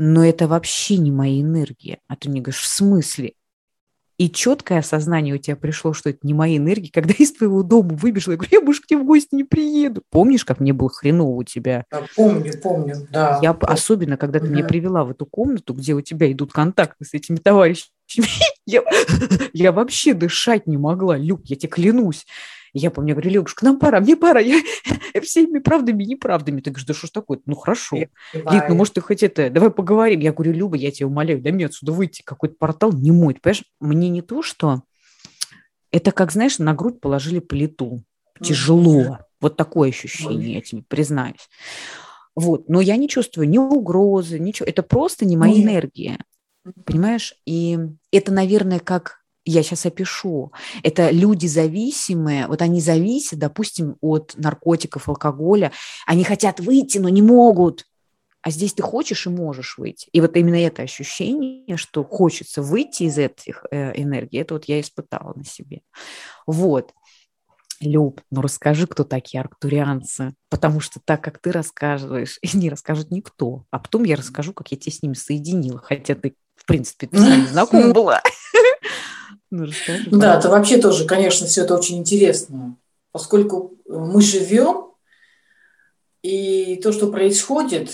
[0.00, 1.98] Но это вообще не моя энергия.
[2.08, 3.34] А ты мне говоришь, в смысле?
[4.16, 7.94] И четкое осознание у тебя пришло, что это не моя энергия, когда из твоего дома
[7.94, 10.02] выбежала, я говорю, я больше к тебе в гости не приеду.
[10.10, 11.84] Помнишь, как мне было хреново у тебя?
[11.90, 13.38] Да, помню, помню, да.
[13.42, 14.54] Я особенно, когда ты угу.
[14.54, 17.92] меня привела в эту комнату, где у тебя идут контакты с этими товарищами,
[18.66, 18.82] я,
[19.52, 22.26] я вообще дышать не могла, Люк, я тебе клянусь.
[22.72, 24.40] Я помню, я говорю, к нам пора, мне пора.
[24.40, 24.60] Я
[25.22, 26.60] всеми правдами и неправдами.
[26.60, 27.40] Ты говоришь, да что ж такое?
[27.46, 27.96] Ну, хорошо.
[27.96, 30.20] Лид, ну, может, ты хоть это, давай поговорим.
[30.20, 32.22] Я говорю, Люба, я тебя умоляю, дай мне отсюда выйти.
[32.22, 33.34] Какой-то портал не мой.
[33.34, 34.82] Понимаешь, мне не то, что...
[35.92, 38.04] Это как, знаешь, на грудь положили плиту.
[38.40, 39.18] Тяжело.
[39.40, 41.48] Вот такое ощущение, я тебе признаюсь.
[42.36, 44.68] Вот, но я не чувствую ни угрозы, ничего.
[44.68, 46.18] Это просто не моя энергия.
[46.84, 47.34] Понимаешь?
[47.46, 47.78] И
[48.12, 55.08] это, наверное, как я сейчас опишу, это люди зависимые, вот они зависят, допустим, от наркотиков,
[55.08, 55.72] алкоголя,
[56.06, 57.86] они хотят выйти, но не могут,
[58.42, 60.08] а здесь ты хочешь и можешь выйти.
[60.12, 64.80] И вот именно это ощущение, что хочется выйти из этих э, энергий, это вот я
[64.80, 65.82] испытала на себе.
[66.46, 66.92] Вот.
[67.80, 73.64] Люб, ну расскажи, кто такие арктурианцы, потому что так, как ты рассказываешь, не расскажет никто.
[73.70, 77.18] А потом я расскажу, как я тебя с ними соединила, хотя ты, в принципе, ты
[77.18, 78.22] с ними знакома была.
[79.52, 80.08] Ну, расскажи.
[80.12, 82.76] Да, это вообще тоже, конечно, все это очень интересно,
[83.10, 84.92] поскольку мы живем,
[86.22, 87.90] и то, что происходит,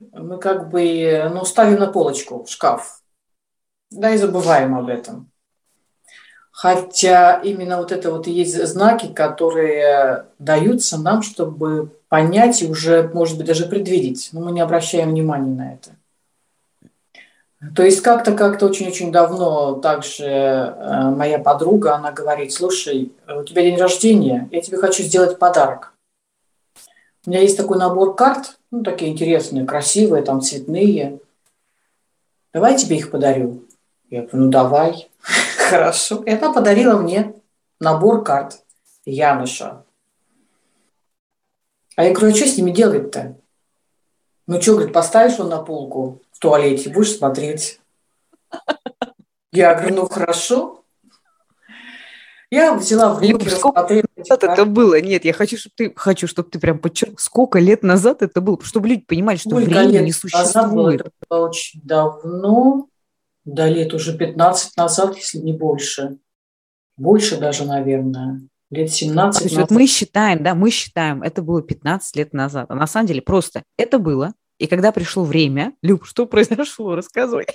[0.00, 3.02] мы как бы ну, ставим на полочку, в шкаф,
[3.90, 5.30] да, и забываем об этом.
[6.50, 13.10] Хотя именно вот это вот и есть знаки, которые даются нам, чтобы понять и уже,
[13.12, 14.30] может быть, даже предвидеть.
[14.32, 15.95] Но мы не обращаем внимания на это.
[17.74, 23.62] То есть как-то как-то очень-очень давно также э, моя подруга, она говорит, слушай, у тебя
[23.62, 25.94] день рождения, я тебе хочу сделать подарок.
[27.24, 31.18] У меня есть такой набор карт, ну, такие интересные, красивые, там, цветные.
[32.52, 33.64] Давай я тебе их подарю.
[34.10, 35.10] Я говорю, ну, давай.
[35.70, 36.22] Хорошо.
[36.24, 37.34] И она подарила мне
[37.80, 38.62] набор карт
[39.06, 39.82] Януша.
[41.96, 43.34] А я говорю, а что с ними делать-то?
[44.46, 47.80] Ну, что, говорит, поставишь он на полку, в туалете, будешь смотреть.
[49.52, 50.84] Я говорю, ну хорошо.
[52.50, 54.04] Я взяла в руки, рассмотрела.
[54.16, 55.00] назад это было?
[55.00, 58.62] Нет, я хочу, чтобы ты, хочу, чтобы ты прям подчеркнул, сколько лет назад это было,
[58.62, 60.72] чтобы люди понимали, что сколько время не существует.
[60.72, 62.88] Было, это было очень давно,
[63.44, 66.18] да лет уже 15 назад, если не больше.
[66.96, 68.42] Больше даже, наверное.
[68.70, 69.70] Лет 17 То есть назад.
[69.70, 72.66] вот мы считаем, да, мы считаем, это было 15 лет назад.
[72.68, 76.94] А на самом деле просто это было, и когда пришло время, Люб, что произошло?
[76.94, 77.46] Рассказывай.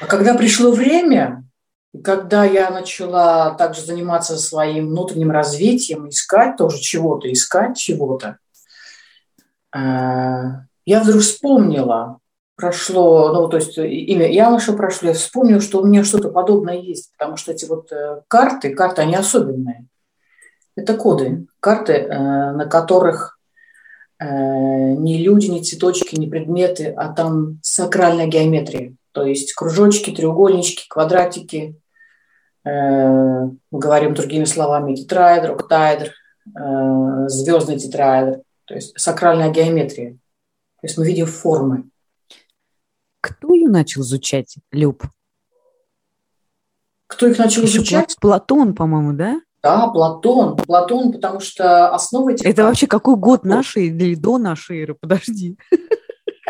[0.00, 1.44] А когда пришло время,
[2.02, 8.38] когда я начала также заниматься своим внутренним развитием, искать тоже чего-то, искать чего-то,
[9.74, 9.78] э,
[10.84, 12.18] я вдруг вспомнила,
[12.56, 17.12] прошло, ну, то есть имя Януша прошло, я вспомнила, что у меня что-то подобное есть,
[17.12, 19.86] потому что эти вот э, карты, карты, они особенные.
[20.74, 22.18] Это коды, карты, э,
[22.52, 23.38] на которых
[24.24, 28.94] не люди, не цветочки, не предметы, а там сакральная геометрия.
[29.12, 31.76] То есть кружочки, треугольнички, квадратики,
[32.64, 36.10] э, мы говорим другими словами, тетраэдр, октаэдр,
[36.46, 38.40] э, звездный тетраэдр.
[38.64, 40.12] То есть сакральная геометрия.
[40.12, 41.84] То есть мы видим формы.
[43.20, 45.04] Кто ее начал изучать, Люб?
[47.06, 48.16] Кто их начал Еще изучать?
[48.20, 49.40] Платон, по-моему, да?
[49.62, 50.56] Да, Платон.
[50.56, 52.44] Платон, потому что основа этих...
[52.44, 54.96] Это вообще какой год нашей или до нашей эры?
[55.00, 55.56] Подожди.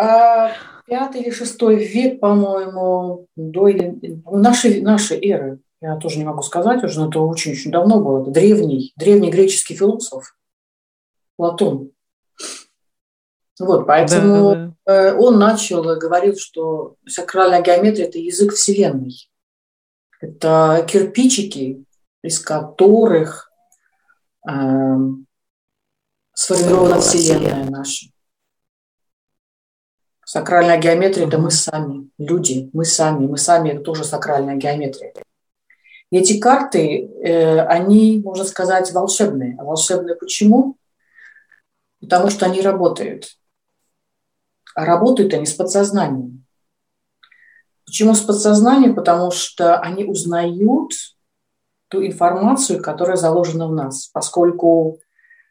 [0.00, 0.52] А,
[0.86, 4.22] пятый или шестой век, по-моему, до или...
[4.30, 5.60] нашей, нашей эры.
[5.82, 8.22] Я тоже не могу сказать уже, но это очень-очень давно было.
[8.22, 10.36] Это древний, древний греческий философ
[11.36, 11.90] Платон.
[13.60, 15.18] Вот, поэтому да, да, да.
[15.18, 19.28] он начал, говорил, что сакральная геометрия– это язык Вселенной.
[20.20, 21.84] Это кирпичики,
[22.22, 23.52] из которых
[24.48, 24.52] э,
[26.32, 28.06] сформирована Вселенная наша.
[30.24, 35.12] Сакральная геометрия– это мы сами, люди, мы сами, мы сами– это тоже сакральная геометрия.
[36.10, 39.56] И эти карты, э, они, можно сказать, волшебные.
[39.58, 40.76] А волшебные почему?
[42.00, 43.38] Потому что они работают.
[44.74, 46.46] А работают они с подсознанием.
[47.84, 48.94] Почему с подсознанием?
[48.94, 50.92] Потому что они узнают
[51.92, 54.98] ту информацию, которая заложена в нас, поскольку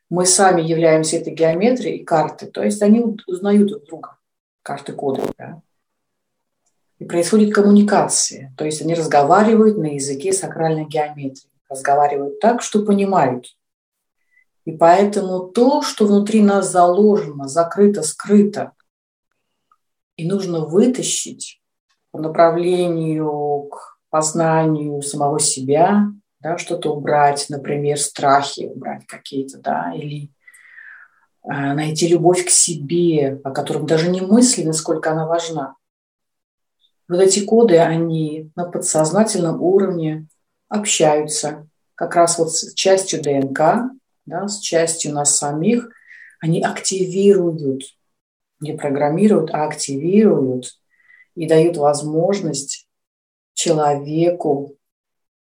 [0.10, 4.18] мы сами являемся этой геометрией и карты, то есть они узнают друг друга,
[4.64, 5.22] карты коды.
[5.38, 5.62] Да?
[6.98, 13.56] И происходит коммуникация, то есть они разговаривают на языке сакральной геометрии, разговаривают так, что понимают.
[14.66, 18.72] И поэтому то, что внутри нас заложено, закрыто, скрыто,
[20.16, 21.62] и нужно вытащить
[22.10, 30.32] по направлению к познанию самого себя, да, что-то убрать, например, страхи убрать какие-то, да, или
[31.44, 35.76] э, найти любовь к себе, о котором даже не мысли, насколько она важна.
[37.08, 40.28] Вот эти коды, они на подсознательном уровне
[40.70, 43.92] общаются как раз вот с частью ДНК,
[44.26, 45.90] да, с частью нас самих,
[46.40, 47.84] они активируют,
[48.60, 50.80] не программируют, а активируют
[51.36, 52.88] и дают возможность
[53.54, 54.81] человеку а,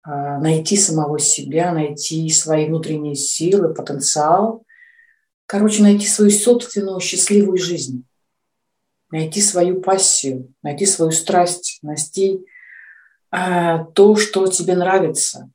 [0.06, 4.66] найти самого себя, найти свои внутренние силы, потенциал.
[5.46, 8.06] Короче, найти свою собственную счастливую жизнь,
[9.12, 12.46] найти свою пассию, найти свою страсть, найти
[13.32, 15.50] а, то, что тебе нравится,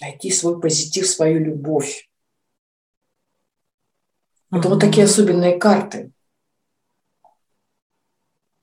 [0.00, 2.08] найти свой позитив, свою любовь.
[4.50, 6.10] Это вот такие особенные карты.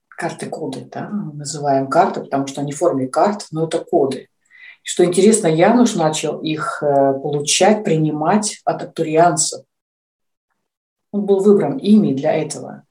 [0.07, 4.29] Карты-коды, да, мы называем карты, потому что они в форме карт, но это коды.
[4.87, 9.65] Что интересно, Януш начал их э, получать, принимать от актурианцев.
[11.11, 12.83] Он был выбран ими для этого.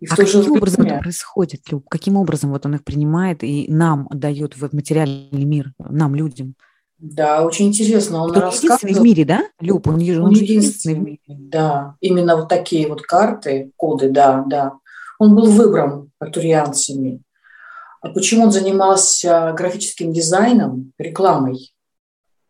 [0.00, 0.56] И а каким время...
[0.56, 1.86] образом это происходит, Люб?
[1.90, 6.54] Каким образом вот он их принимает и нам дает в материальный мир, нам, людям?
[6.96, 8.22] Да, очень интересно.
[8.22, 9.86] Он, он единственный в мире, да, Люб?
[9.88, 11.20] Он, он, он единственный в мире.
[11.26, 14.72] Да, именно вот такие вот карты, коды, да, да.
[15.18, 17.20] Он был выбран артурианцами.
[18.00, 21.74] А почему он занимался графическим дизайном, рекламой?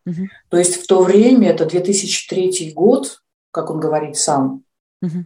[0.05, 0.27] Угу.
[0.49, 4.63] То есть в то время, это 2003 год, как он говорит сам,
[5.01, 5.25] угу.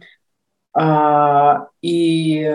[0.74, 2.46] а, и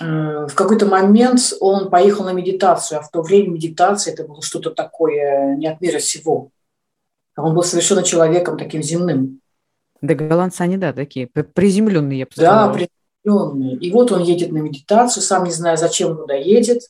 [0.00, 4.42] Э, в какой-то момент он поехал на медитацию, а в то время медитация это было
[4.42, 6.50] что-то такое не от мира сего.
[7.36, 9.40] Он был совершенно человеком таким земным.
[10.00, 12.72] Да, голландцы они, да, такие приземленные, я бы сказала.
[12.72, 12.86] Да,
[13.24, 13.76] приземленные.
[13.76, 16.82] И вот он едет на медитацию, сам не зная, зачем он туда едет.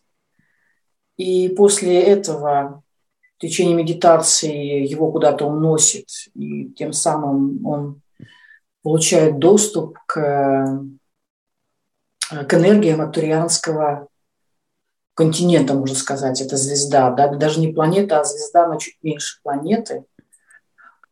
[1.17, 2.83] И после этого
[3.37, 8.03] в течение медитации его куда-то уносит, и тем самым он
[8.83, 10.83] получает доступ к
[12.49, 14.09] к энергиям актурианского
[15.13, 20.05] континента, можно сказать, это звезда, да, даже не планета, а звезда, но чуть меньше планеты.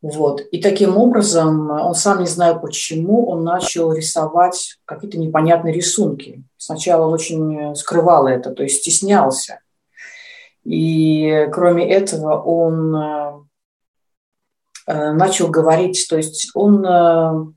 [0.02, 0.40] Вот.
[0.40, 6.42] И таким образом, он сам не знаю почему, он начал рисовать какие-то непонятные рисунки.
[6.56, 9.60] Сначала он очень скрывал это, то есть стеснялся.
[10.64, 13.32] И кроме этого он э,
[14.88, 17.54] э, начал говорить, то есть он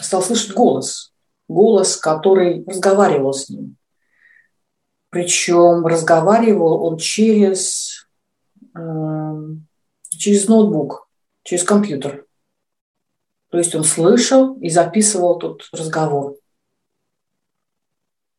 [0.00, 1.12] стал слышать голос
[1.48, 3.76] голос, который разговаривал с ним.
[5.10, 8.08] Причем разговаривал он через,
[8.74, 9.34] э,
[10.10, 11.05] через ноутбук,
[11.46, 12.26] через компьютер.
[13.50, 16.34] То есть он слышал и записывал тот разговор.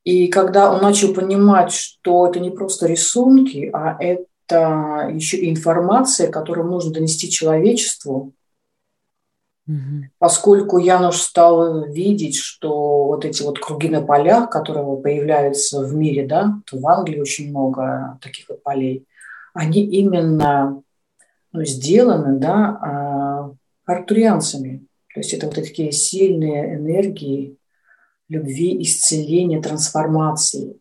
[0.03, 6.29] И когда он начал понимать, что это не просто рисунки, а это еще и информация,
[6.29, 8.33] которую нужно донести человечеству,
[10.17, 16.25] Поскольку Януш стал видеть, что вот эти вот круги на полях, которые появляются в мире,
[16.25, 19.05] да, то в Англии очень много таких вот полей,
[19.53, 20.81] они именно
[21.57, 23.51] ну, сделаны, да, а,
[23.85, 24.85] артурианцами.
[25.13, 27.57] То есть это вот такие сильные энергии
[28.29, 30.73] любви, исцеления, трансформации.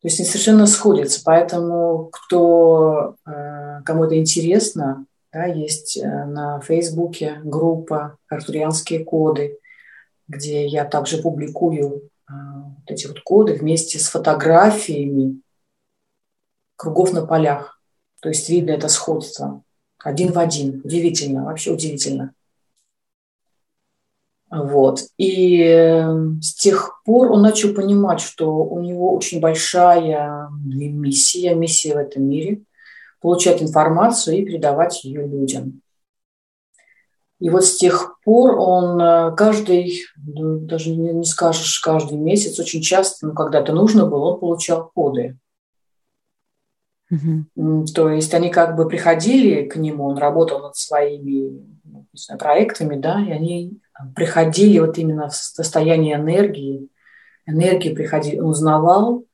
[0.00, 1.22] То есть они совершенно сходятся.
[1.24, 9.58] Поэтому кто, э, кому это интересно, да, есть э, на Фейсбуке группа «Артурианские коды»,
[10.28, 12.32] где я также публикую а,
[12.78, 15.40] вот эти вот коды вместе с фотографиями
[16.76, 17.73] кругов на полях.
[18.24, 19.62] То есть видно это сходство.
[20.02, 20.80] Один в один.
[20.82, 22.32] Удивительно, вообще удивительно.
[24.50, 25.00] Вот.
[25.18, 31.92] И эм, с тех пор он начал понимать, что у него очень большая миссия, миссия
[31.92, 32.62] в этом мире–
[33.20, 35.82] получать информацию и передавать ее людям.
[37.40, 42.80] И вот с тех пор он э, каждый, ну, даже не скажешь каждый месяц, очень
[42.80, 45.36] часто, ну, когда это нужно было, он получал коды.
[47.14, 47.86] Mm-hmm.
[47.94, 52.96] То есть они как бы приходили к нему, он работал над своими ну, знаю, проектами,
[52.96, 53.80] да, и они
[54.14, 56.88] приходили вот именно в состояние энергии,
[57.46, 59.24] энергии приходили, он узнавал,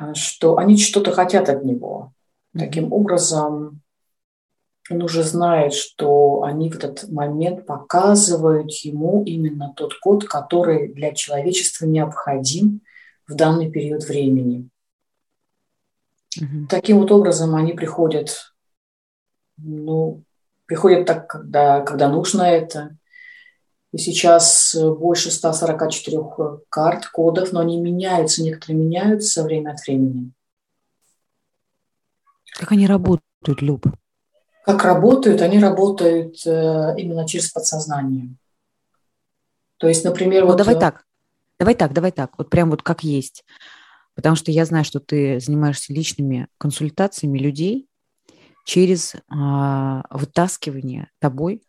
[0.00, 2.12] э, что они что-то хотят от него.
[2.56, 3.80] Таким образом,
[4.90, 11.12] он уже знает, что они в этот момент показывают ему именно тот код, который для
[11.12, 12.80] человечества необходим
[13.28, 14.68] в данный период времени.
[16.38, 16.66] Угу.
[16.68, 18.54] Таким вот образом они приходят,
[19.56, 20.22] ну,
[20.66, 22.96] приходят так, когда, когда нужно это.
[23.92, 26.20] И сейчас больше 144
[26.68, 30.30] карт, кодов, но они меняются, некоторые меняются время от времени.
[32.52, 33.86] Как они работают, Люб?
[34.64, 35.40] Как работают?
[35.40, 38.36] Они работают э, именно через подсознание.
[39.78, 40.58] То есть, например, ну, вот...
[40.58, 41.04] Давай э, так,
[41.58, 43.44] давай так, давай так, вот прям вот как есть.
[44.20, 47.88] Потому что я знаю, что ты занимаешься личными консультациями людей
[48.66, 51.62] через а, вытаскивание тобой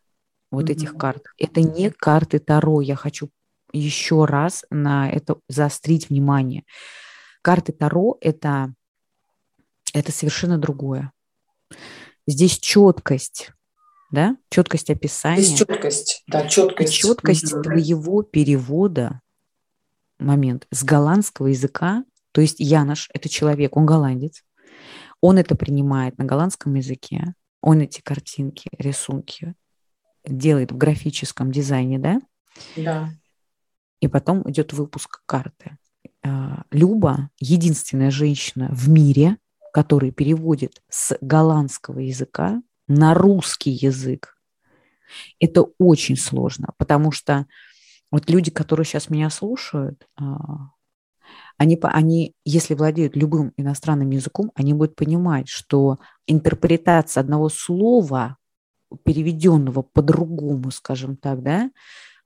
[0.50, 0.72] вот mm-hmm.
[0.72, 1.24] этих карт.
[1.38, 2.82] Это не карты Таро.
[2.82, 3.30] Я хочу
[3.72, 6.64] еще раз на это заострить внимание.
[7.40, 8.74] Карты Таро это,
[9.94, 11.10] это совершенно другое.
[12.26, 13.50] Здесь четкость,
[14.10, 15.40] да, четкость описания.
[15.40, 16.92] Здесь четкость, да, четкость.
[16.92, 17.62] четкость mm-hmm.
[17.62, 19.22] твоего перевода,
[20.18, 24.42] момент, с голландского языка, то есть Янош– это человек, он голландец,
[25.20, 29.54] он это принимает на голландском языке, он эти картинки, рисунки
[30.24, 32.20] делает в графическом дизайне, да?
[32.76, 33.10] Да.
[34.00, 35.78] И потом идет выпуск карты.
[36.24, 39.38] А, Люба– единственная женщина в мире,
[39.72, 44.36] который переводит с голландского языка на русский язык.
[45.38, 47.46] Это очень сложно, потому что
[48.10, 50.70] вот люди, которые сейчас меня слушают, а,
[51.58, 58.36] они, они, если владеют любым иностранным языком, они будут понимать, что интерпретация одного слова,
[59.04, 61.70] переведенного по-другому, скажем так, да,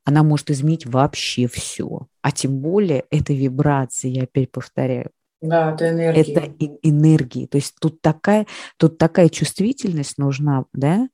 [0.04, 2.06] она может изменить вообще все.
[2.22, 6.22] А тем более это вибрации, я опять повторяю, да, это энергия.
[6.22, 7.46] Это энергии.
[7.46, 8.46] То есть тут такая,
[8.78, 11.08] тут такая чувствительность нужна, да?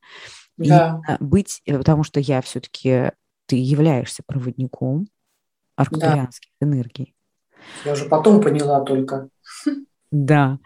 [0.57, 1.01] Да.
[1.09, 3.13] И быть, э, потому что я все-таки,
[3.47, 5.09] ты являешься проводником
[5.77, 6.67] арктурианских да.
[6.67, 7.15] энергий.
[7.85, 9.29] Я уже потом поняла только.
[10.11, 10.59] Да.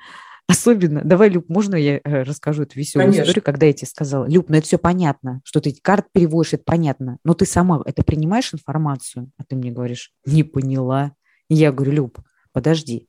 [0.48, 3.22] Особенно, давай, Люб, можно я э, расскажу эту веселую Конечно.
[3.22, 6.62] историю, когда я тебе сказала, Люб, ну это все понятно, что ты карт переводишь, это
[6.64, 11.12] понятно, но ты сама это принимаешь информацию, а ты мне говоришь, не поняла.
[11.48, 12.18] И я говорю, Люб,
[12.52, 13.08] подожди,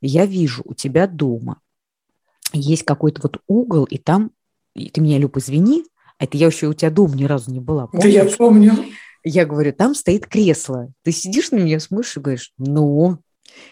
[0.00, 1.60] я вижу у тебя дома
[2.52, 4.30] есть какой-то вот угол, и там,
[4.74, 5.84] и ты меня, Люб, извини,
[6.18, 7.88] это я еще у тебя дома ни разу не была.
[7.88, 8.04] Помнишь?
[8.04, 8.72] Да я помню.
[9.28, 10.92] Я говорю, там стоит кресло.
[11.02, 13.18] Ты сидишь на меня, смотришь и говоришь, ну.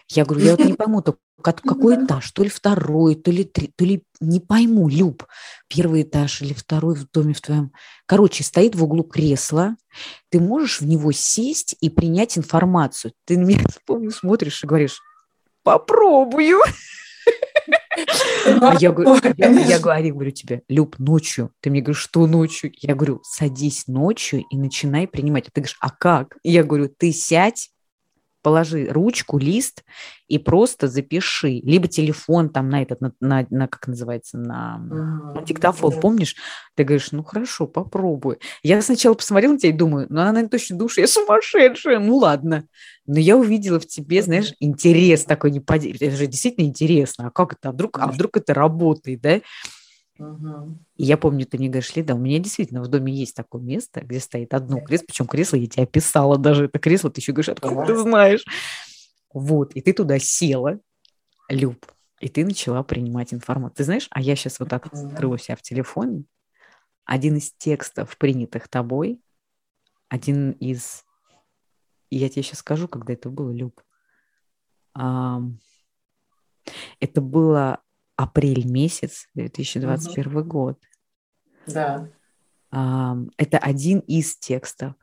[0.08, 3.72] Я говорю, я вот не пойму, то какой этаж, то ли второй, то ли три,
[3.76, 5.24] то ли не пойму, Люб,
[5.68, 7.70] первый этаж или второй в доме в твоем.
[8.06, 9.76] Короче, стоит в углу кресло,
[10.28, 13.12] ты можешь в него сесть и принять информацию.
[13.24, 15.00] Ты на меня, помню, смотришь и говоришь,
[15.62, 16.58] попробую.
[18.60, 21.50] А я говорю, я, я говорю, говорю тебе, Люб, ночью.
[21.60, 22.72] Ты мне говоришь, что ночью?
[22.80, 25.48] Я говорю, садись ночью и начинай принимать.
[25.48, 26.36] А ты говоришь, а как?
[26.42, 27.70] И я говорю, ты сядь,
[28.44, 29.84] положи ручку, лист
[30.28, 31.60] и просто запиши.
[31.64, 36.00] Либо телефон там на этот, на, на, на как называется, на, на диктофон, да.
[36.00, 36.36] помнишь?
[36.76, 38.38] Ты говоришь, ну хорошо, попробуй.
[38.62, 42.16] Я сначала посмотрела на тебя и думаю, ну она, наверное, точно душа, я сумасшедшая, ну
[42.16, 42.66] ладно.
[43.06, 45.84] Но я увидела в тебе, знаешь, интерес такой, не под...
[45.84, 49.40] это же действительно интересно, а как это, а вдруг, а вдруг это работает, да?
[50.18, 50.78] Угу.
[50.96, 54.00] И я помню, ты мне говоришь, Лида, у меня действительно в доме есть такое место,
[54.00, 57.48] где стоит одно кресло, причем кресло я тебе описала даже, это кресло, ты еще говоришь,
[57.48, 58.44] откуда ты знаешь?
[59.32, 60.78] Вот, и ты туда села,
[61.48, 61.84] Люб,
[62.20, 63.76] и ты начала принимать информацию.
[63.76, 66.24] Ты знаешь, а я сейчас вот так открыла себя в телефоне,
[67.04, 69.20] один из текстов, принятых тобой,
[70.08, 71.04] один из...
[72.10, 73.82] И я тебе сейчас скажу, когда это было, Люб.
[74.94, 75.50] Это
[77.20, 77.82] было
[78.16, 80.44] апрель месяц 2021 угу.
[80.44, 80.78] год.
[81.66, 82.08] Да.
[82.70, 84.94] Это один из текстов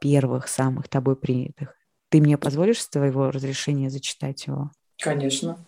[0.00, 1.74] первых, самых тобой принятых.
[2.08, 4.70] Ты мне позволишь с твоего разрешения зачитать его?
[4.98, 5.58] Конечно.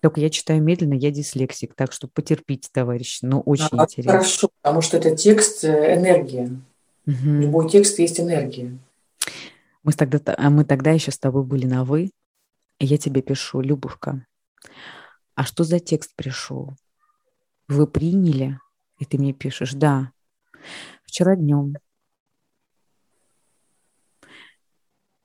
[0.00, 4.12] Только я читаю медленно, я дислексик, так что потерпите, товарищ, но очень а, интересно.
[4.12, 6.46] Хорошо, потому что это текст э, энергия.
[7.06, 7.14] Угу.
[7.40, 8.78] Любой текст есть энергия.
[9.82, 12.10] Мы тогда, а мы тогда еще с тобой были на «вы»,
[12.78, 14.24] я тебе пишу, Любушка,
[15.40, 16.76] а что за текст пришел?
[17.66, 18.60] Вы приняли?
[18.98, 20.12] И ты мне пишешь, да.
[21.02, 21.76] Вчера днем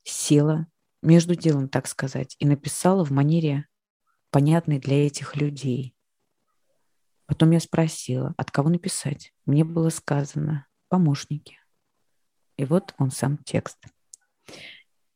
[0.04, 0.68] села
[1.02, 3.68] между делом, так сказать, и написала в манере,
[4.30, 5.94] понятной для этих людей.
[7.26, 9.34] Потом я спросила, от кого написать.
[9.46, 11.58] Мне было сказано, помощники.
[12.56, 13.80] И вот он сам текст.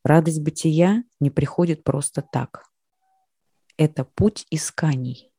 [0.04, 2.69] Радость бытия не приходит просто так
[3.80, 5.32] это путь исканий,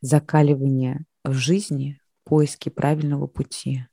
[0.00, 3.86] закаливание в жизни, поиски правильного пути.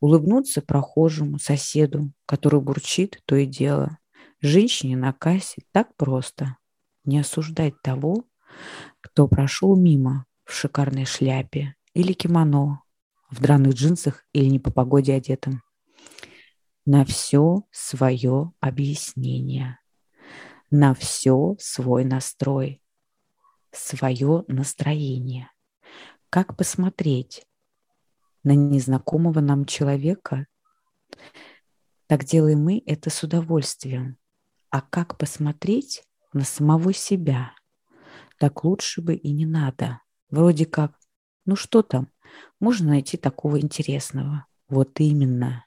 [0.00, 3.98] Улыбнуться прохожему, соседу, который бурчит то и дело.
[4.40, 6.56] Женщине на кассе так просто.
[7.04, 8.24] Не осуждать того,
[9.02, 12.84] кто прошел мимо в шикарной шляпе или кимоно,
[13.28, 15.62] в драных джинсах или не по погоде одетым.
[16.86, 19.78] на все свое объяснение,
[20.72, 22.82] на все свой настрой,
[23.72, 25.50] свое настроение.
[26.30, 27.46] Как посмотреть
[28.42, 30.46] на незнакомого нам человека?
[32.06, 34.16] Так делаем мы это с удовольствием.
[34.70, 37.52] А как посмотреть на самого себя?
[38.38, 40.00] Так лучше бы и не надо.
[40.30, 40.98] Вроде как,
[41.44, 42.08] ну что там,
[42.60, 44.46] можно найти такого интересного.
[44.70, 45.66] Вот именно.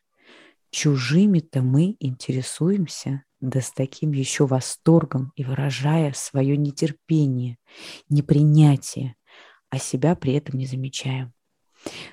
[0.72, 7.58] Чужими-то мы интересуемся, да с таким еще восторгом и выражая свое нетерпение,
[8.10, 9.16] непринятие,
[9.70, 11.34] а себя при этом не замечаем.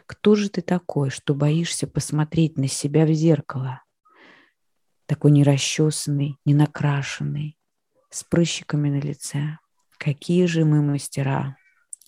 [0.06, 3.82] Кто же ты такой, что боишься посмотреть на себя в зеркало?
[5.06, 7.58] Такой нерасчесанный, ненакрашенный,
[8.10, 9.58] с прыщиками на лице.
[9.98, 11.56] Какие же мы мастера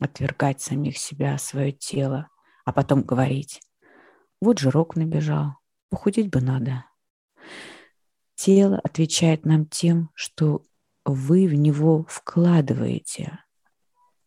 [0.01, 2.29] отвергать самих себя, свое тело,
[2.65, 3.61] а потом говорить,
[4.41, 5.55] вот жирок набежал,
[5.91, 6.85] похудеть бы надо.
[8.35, 10.63] Тело отвечает нам тем, что
[11.05, 13.39] вы в него вкладываете.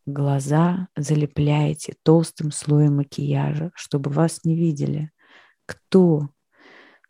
[0.05, 5.11] Глаза залепляете толстым слоем макияжа, чтобы вас не видели.
[5.65, 6.29] Кто?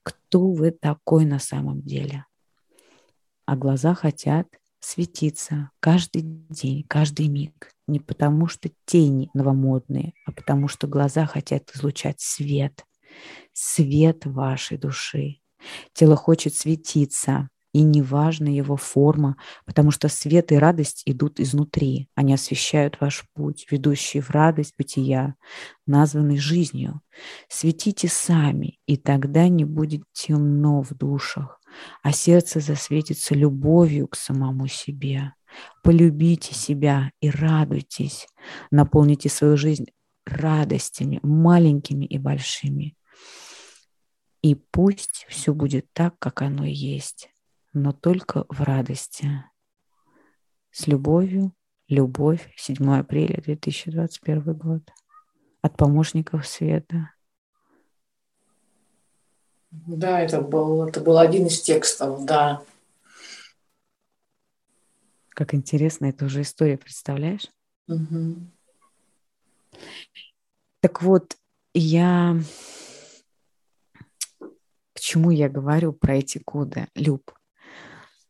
[0.02, 2.26] Кто вы такой на самом деле?
[3.46, 4.48] А глаза хотят
[4.80, 7.72] светиться каждый день, каждый миг.
[7.88, 12.84] Не потому что тени новомодные, а потому что глаза хотят излучать свет,
[13.54, 15.40] свет вашей души.
[15.94, 22.10] Тело хочет светиться, и неважна его форма, потому что свет и радость идут изнутри.
[22.16, 25.36] Они освещают ваш путь, ведущий в радость бытия,
[25.86, 27.02] названный жизнью.
[27.50, 31.60] Светите сами, и тогда не будет темно в душах,
[32.02, 35.34] а сердце засветится любовью к самому себе.
[35.84, 38.28] Полюбите себя и радуйтесь.
[38.72, 39.86] Наполните свою жизнь
[40.26, 42.97] радостями, маленькими и большими.
[44.48, 47.30] И пусть все будет так, как оно есть,
[47.74, 49.44] но только в радости.
[50.72, 51.52] С любовью,
[51.90, 54.84] любовь, 7 апреля 2021 год.
[55.62, 57.12] От помощников света.
[59.70, 62.64] Да, это был, это был один из текстов, да.
[65.28, 67.50] Как интересно, это уже история, представляешь?
[67.90, 68.38] Угу.
[70.80, 71.36] Так вот,
[71.74, 72.40] я...
[75.08, 77.32] К чему я говорю про эти коды, Люб?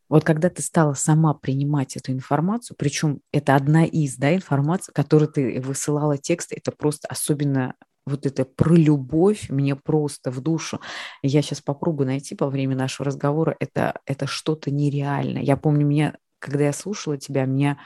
[0.09, 5.27] Вот когда ты стала сама принимать эту информацию, причем это одна из да, информаций, которую
[5.27, 7.73] ты высылала текст, это просто особенно
[8.05, 10.79] вот это про любовь мне просто в душу.
[11.23, 13.55] Я сейчас попробую найти по времени нашего разговора.
[13.59, 15.41] Это, это что-то нереальное.
[15.41, 17.79] Я помню, меня, когда я слушала тебя, меня,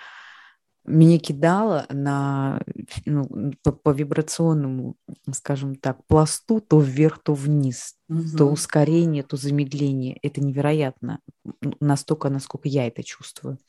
[0.85, 2.61] меня кидало на,
[3.05, 4.95] ну, по, по вибрационному,
[5.33, 8.37] скажем так, пласту то вверх, то вниз, угу.
[8.37, 10.17] то ускорение, то замедление.
[10.21, 11.19] Это невероятно.
[11.79, 13.59] Настолько, насколько я это чувствую.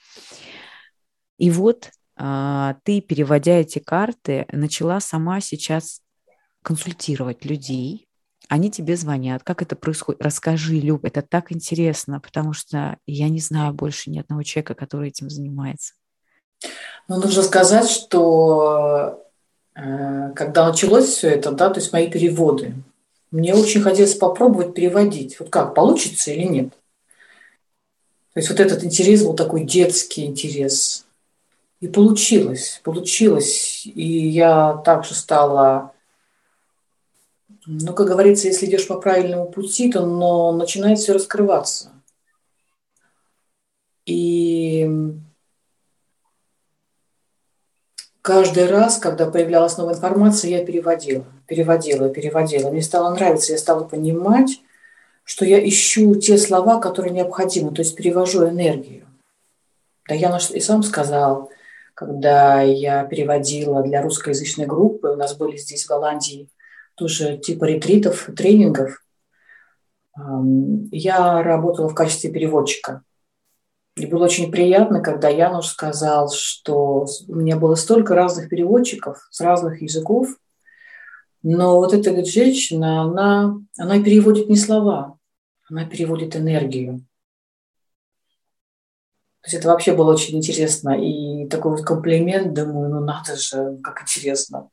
[1.39, 6.01] И вот а, ты, переводя эти карты, начала сама сейчас
[6.63, 8.07] консультировать людей,
[8.49, 9.43] они тебе звонят.
[9.43, 10.23] Как это происходит?
[10.23, 15.09] Расскажи, Люб, это так интересно, потому что я не знаю больше ни одного человека, который
[15.09, 15.95] этим занимается.
[17.09, 19.25] Ну, нужно сказать, что
[19.75, 22.75] э, когда началось все это, да, то есть мои переводы,
[23.31, 25.41] мне очень хотелось попробовать переводить.
[25.41, 26.69] Вот как, получится или нет?
[28.35, 31.07] То есть вот этот интерес был такой детский интерес.
[31.81, 33.83] И получилось, получилось.
[33.87, 35.93] И я также стала
[37.67, 41.93] ну, как говорится, если идешь по правильному пути, то но начинает все раскрываться.
[44.05, 44.89] И
[48.23, 52.71] каждый раз, когда появлялась новая информация, я переводила, переводила, переводила.
[52.71, 54.63] Мне стало нравиться, я стала понимать,
[55.25, 59.07] что я ищу те слова, которые необходимы, то есть перевожу энергию.
[60.09, 61.51] Да я и сам сказал,
[61.95, 66.49] когда я переводила для русскоязычной группы, у нас были здесь в Голландии–
[66.95, 69.05] тоже типа ретритов, тренингов.
[70.91, 73.03] Я работала в качестве переводчика.
[73.97, 79.41] И было очень приятно, когда Януш сказал, что у меня было столько разных переводчиков с
[79.41, 80.29] разных языков,
[81.43, 85.19] но вот эта говорит, женщина, она, она переводит не слова,
[85.69, 87.05] она переводит энергию.
[89.43, 90.91] То есть это вообще было очень интересно.
[90.91, 94.71] И такой вот комплимент, думаю, ну надо же, как интересно.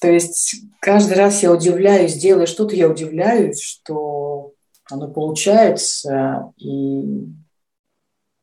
[0.00, 4.52] То есть каждый раз я удивляюсь, делая что-то, я удивляюсь, что
[4.90, 7.26] оно получается и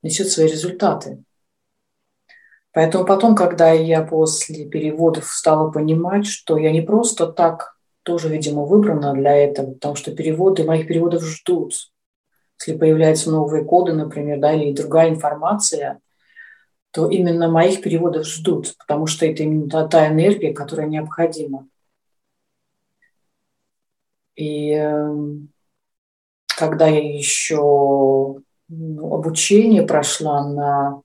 [0.01, 1.23] несет свои результаты.
[2.73, 8.63] Поэтому потом, когда я после переводов стала понимать, что я не просто так тоже, видимо,
[8.63, 11.91] выбрана для этого, потому что переводы, моих переводов ждут.
[12.59, 15.99] Если появляются новые коды, например, да, или другая информация,
[16.91, 21.67] то именно моих переводов ждут, потому что это именно та, та энергия, которая необходима.
[24.35, 25.49] И эм,
[26.47, 28.41] когда я еще
[28.71, 31.01] обучение прошла на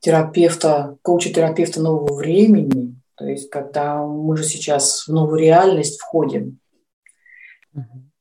[0.00, 6.58] терапевта, коуча-терапевта нового времени, то есть когда мы же сейчас в новую реальность входим.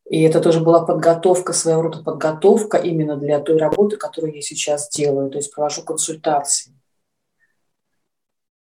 [0.09, 4.89] И это тоже была подготовка, своего рода подготовка именно для той работы, которую я сейчас
[4.89, 6.73] делаю, то есть провожу консультации.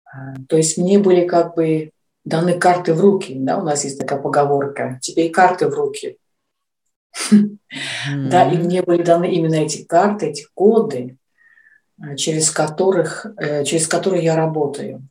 [0.06, 1.92] А, то есть мне были как бы
[2.24, 6.18] даны карты в руки, да, у нас есть такая поговорка, тебе и карты в руки.
[7.32, 11.18] Да, и мне были даны именно эти карты, эти коды,
[12.02, 15.08] э, через которых, э, через которые я работаю.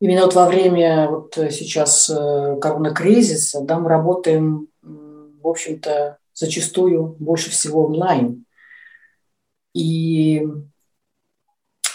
[0.00, 7.50] Именно вот во время вот сейчас э, коронакризиса, да, мы работаем, в общем-то, зачастую больше
[7.50, 8.44] всего онлайн.
[9.72, 10.46] И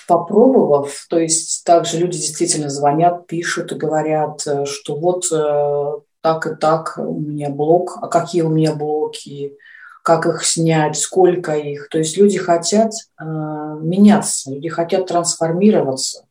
[0.07, 5.25] попробовав, то есть также люди действительно звонят, пишут и говорят, что вот
[6.21, 9.57] так и так у меня блок, а какие у меня блоки,
[10.03, 11.89] как их снять, сколько их.
[11.89, 16.25] То есть люди хотят э, меняться, люди хотят трансформироваться.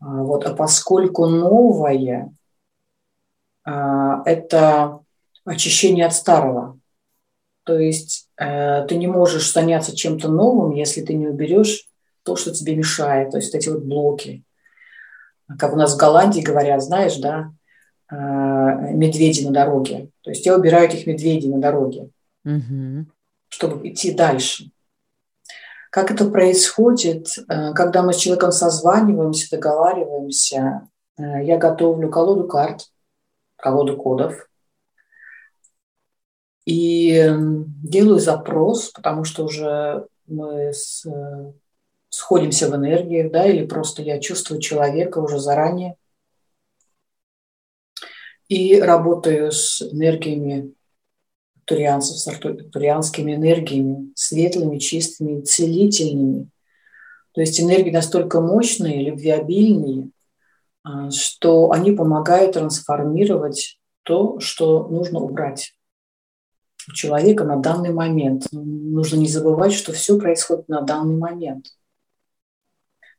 [0.00, 2.32] А, вот, а поскольку новое
[3.66, 3.70] э,–
[4.24, 5.00] это
[5.44, 6.78] очищение от старого,
[7.64, 11.88] то есть э, ты не можешь заняться чем-то новым, если ты не уберешь
[12.22, 14.44] то, что тебе мешает, то есть эти вот блоки.
[15.58, 17.52] Как у нас в Голландии говорят, знаешь, да,
[18.10, 20.10] медведи на дороге.
[20.22, 22.10] То есть я убираю этих медведей на дороге,
[22.44, 23.06] угу.
[23.48, 24.70] чтобы идти дальше.
[25.90, 32.90] Как это происходит, э, когда мы с человеком созваниваемся, договариваемся, э, я готовлю колоду карт,
[33.54, 34.48] колоду кодов,
[36.66, 37.30] и
[37.84, 41.06] делаю запрос, потому что уже мы с,
[42.08, 45.96] сходимся в энергиях, да, или просто я чувствую человека уже заранее,
[48.48, 50.72] и работаю с энергиями
[51.64, 52.40] турианцев, с
[52.72, 56.48] турианскими энергиями, светлыми, чистыми, целительными.
[57.32, 60.10] То есть энергии настолько мощные, любвеобильные,
[60.82, 65.74] а, что они помогают трансформировать то, что нужно убрать
[66.88, 68.46] у человека на данный момент.
[68.52, 71.66] Нужно не забывать, что все происходит на данный момент–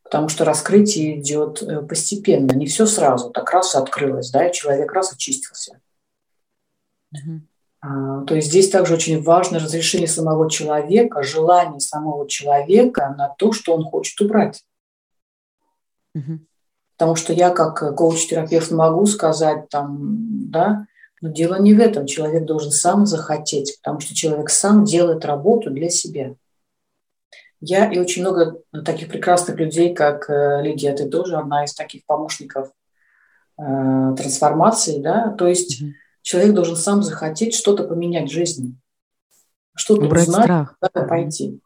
[0.06, 4.94] потому что раскрытие идет э, постепенно, не все сразу, так раз открылось, да, и человек
[4.94, 5.82] раз очистился.
[7.12, 8.26] Угу.
[8.26, 13.76] То есть здесь также очень важно разрешение самого человека, желание самого человека на то, что
[13.76, 14.64] он хочет убрать.
[16.14, 16.40] Угу.
[16.98, 20.88] Потому что я как коуч-терапевт могу сказать там, да,
[21.22, 22.06] но дело не в этом.
[22.06, 26.36] Человек должен сам захотеть, потому что человек сам делает работу для себя.
[27.68, 32.06] Я и очень много таких прекрасных людей, как э, Лидия, ты тоже одна из таких
[32.06, 32.72] помощников
[33.58, 33.64] э,
[34.16, 35.92] трансформации, да, то есть mm-hmm.
[36.22, 38.76] человек должен сам захотеть что-то поменять в жизни,
[39.76, 40.78] что-то Убрать узнать, страх.
[40.80, 41.60] куда пойти.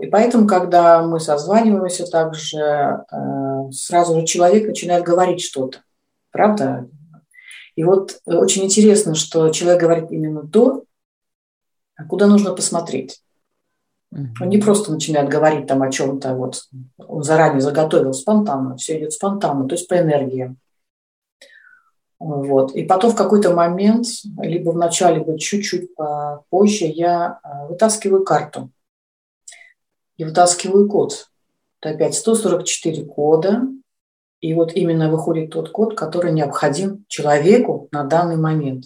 [0.00, 5.82] И поэтому, когда мы созваниваемся, также э, сразу же человек начинает говорить что-то,
[6.30, 6.88] правда?
[7.76, 10.84] И вот очень интересно, что человек говорит именно то,
[12.08, 13.22] куда нужно посмотреть.
[14.12, 16.64] Он не просто начинает говорить там о чем-то, вот
[16.98, 20.56] он заранее заготовил спонтанно, все идет спонтанно, то есть по энергии.
[22.18, 22.74] Вот.
[22.74, 24.06] И потом в какой-то момент,
[24.42, 25.90] либо в начале, либо чуть-чуть
[26.50, 28.70] позже, я э, вытаскиваю карту
[30.18, 31.30] и вытаскиваю код.
[31.80, 33.62] Это опять 144 кода,
[34.40, 38.84] и вот именно выходит тот код, который необходим человеку на данный момент.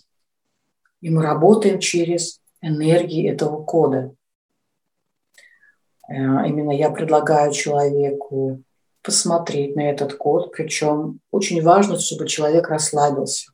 [1.01, 4.15] И мы работаем через энергии этого кода.
[6.09, 6.15] Э,
[6.47, 8.63] именно я предлагаю человеку
[9.03, 13.53] посмотреть на этот код, причем очень важно, чтобы человек расслабился.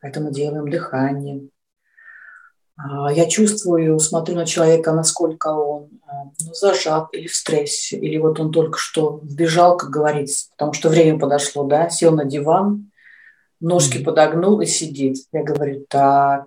[0.00, 1.48] Поэтому делаем дыхание.
[2.76, 6.12] А, я чувствую, смотрю на человека, насколько он э,
[6.44, 10.88] ну, зажат или в стрессе, или вот он только что сбежал, как говорится, потому что
[10.88, 12.90] время подошло, да, сел на диван,
[13.60, 14.04] ножки mm-hmm.
[14.04, 15.18] подогнул и сидит.
[15.32, 16.46] Я говорю, так,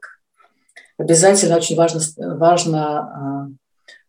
[0.97, 3.47] обязательно очень важно, важно а,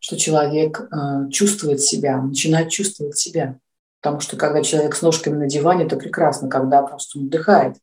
[0.01, 3.59] что человек э, чувствует себя, начинает чувствовать себя.
[4.01, 7.76] Потому что когда человек с ножками на диване, это прекрасно, когда просто он отдыхает.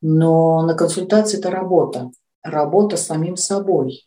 [0.00, 2.10] Но на консультации это работа.
[2.42, 4.06] Работа с самим собой.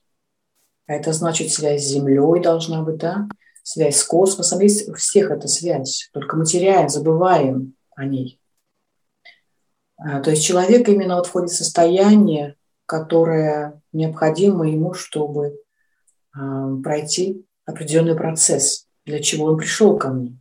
[0.88, 3.28] А это значит связь с Землей должна быть, да?
[3.64, 4.60] Связь с космосом.
[4.62, 6.10] Есть у всех эта связь.
[6.14, 8.40] Только мы теряем, забываем о ней.
[9.98, 12.56] А, то есть человек именно вот входит в состояние,
[12.86, 15.60] которое необходимо ему, чтобы
[16.84, 20.40] пройти определенный процесс, для чего он пришел ко мне.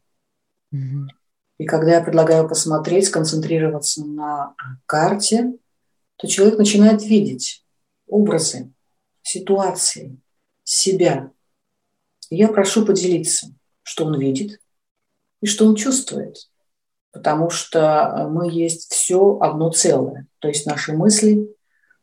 [0.74, 1.06] Mm-hmm.
[1.58, 4.54] И когда я предлагаю посмотреть, сконцентрироваться на
[4.86, 5.52] карте,
[6.16, 7.64] то человек начинает видеть
[8.06, 8.70] образы,
[9.22, 10.18] ситуации,
[10.64, 11.30] себя.
[12.30, 13.48] И я прошу поделиться,
[13.82, 14.60] что он видит
[15.40, 16.48] и что он чувствует.
[17.10, 20.26] Потому что мы есть все одно целое.
[20.38, 21.48] То есть наши мысли,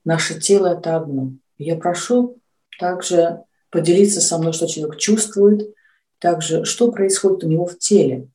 [0.03, 1.31] наше тело– это одно.
[1.57, 2.41] И я прошу
[2.79, 5.73] также поделиться со мной, что человек чувствует,
[6.19, 8.29] также что происходит у него в теле,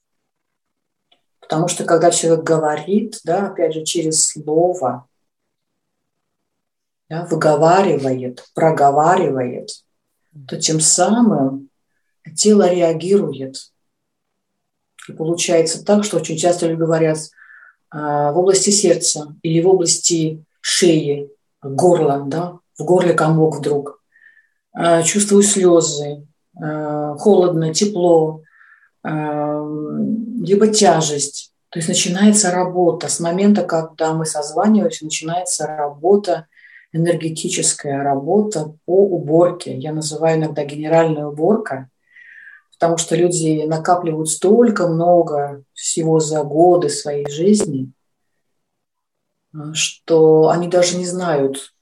[1.51, 5.09] Потому что когда человек говорит, да, опять же, через слово,
[7.09, 9.71] да, выговаривает, проговаривает,
[10.47, 11.69] то тем самым
[12.37, 13.73] тело реагирует.
[15.09, 17.19] И получается так, что очень часто люди говорят
[17.91, 21.31] а, в области сердца или в области шеи,
[21.63, 24.00] горла, да, в горле комок вдруг.
[24.73, 26.27] А, чувствую слезы,
[26.61, 28.43] а, холодно, тепло,
[29.03, 31.55] либо тяжесть.
[31.71, 33.09] То есть начинается работа.
[33.09, 36.49] С момента, когда мы созваниваемся, начинается работа,
[36.93, 39.77] энергетическая работа по уборке.
[39.77, 41.89] Я называю иногда генеральная уборка,
[42.73, 47.93] потому что люди накапливают столько много всего за годы своей жизни,
[49.73, 51.73] что они даже не знают,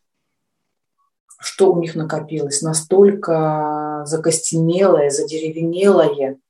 [1.39, 2.63] что у них накопилось.
[2.63, 6.37] Настолько закостенелое, задеревенелое–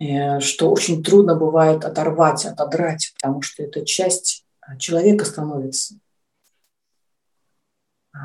[0.00, 4.44] Э, что очень трудно бывает оторвать, отодрать, потому что это часть
[4.78, 5.94] человека становится.
[8.12, 8.18] А,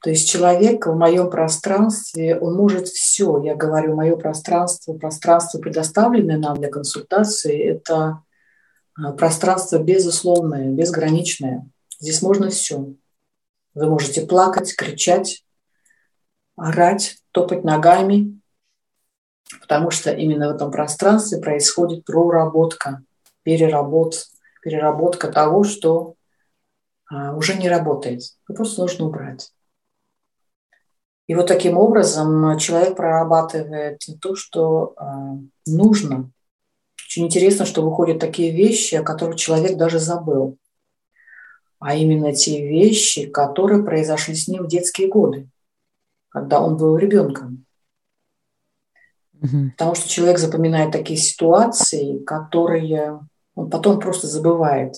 [0.00, 3.42] то есть человек в моем пространстве, он может все.
[3.42, 8.22] Я говорю, мое пространство, пространство, предоставленное нам для консультации, это
[8.98, 11.68] э, пространство безусловное, безграничное.
[12.00, 12.94] Здесь можно все.
[13.74, 15.44] Вы можете плакать, кричать,
[16.56, 18.40] орать, топать ногами,
[19.60, 23.02] потому что именно в этом пространстве происходит проработка,
[23.42, 24.26] переработ,
[24.62, 26.14] переработка того, что
[27.10, 28.22] а, уже не работает.
[28.48, 29.52] Это просто нужно убрать.
[31.26, 36.30] И вот таким образом человек прорабатывает то, что а, нужно.
[37.06, 40.58] Очень интересно, что выходят такие вещи, о которых человек даже забыл.
[41.84, 45.48] А именно те вещи, которые произошли с ним в детские годы,
[46.28, 47.66] когда он был ребенком.
[49.42, 49.72] Угу.
[49.76, 53.20] Потому что человек запоминает такие ситуации, которые
[53.56, 54.94] он потом просто забывает.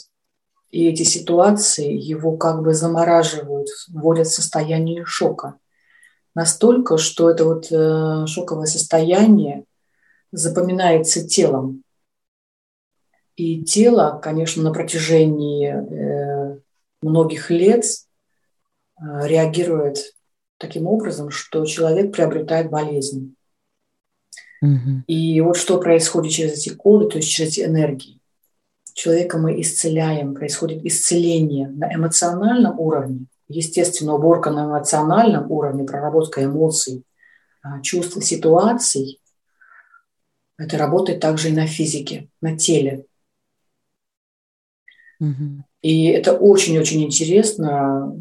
[0.70, 5.54] И эти ситуации его как бы замораживают, вводят в состояние шока.
[6.34, 9.64] Настолько, что это вот э, шоковое состояние
[10.32, 11.82] запоминается телом.
[13.36, 16.43] И тело, конечно, на протяжении э,
[17.04, 19.98] многих лет э, реагирует
[20.58, 23.36] таким образом, что человек приобретает болезнь.
[25.06, 28.20] И вот что происходит через эти коды, то есть через эти энергии.
[28.94, 37.04] Человека мы исцеляем, происходит исцеление на эмоциональном уровне, естественно, уборка на эмоциональном уровне, проработка эмоций,
[37.62, 39.20] а, чувств, ситуаций.
[40.56, 43.04] Это работает также и на физике, на теле.
[45.82, 48.16] И это очень-очень интересно,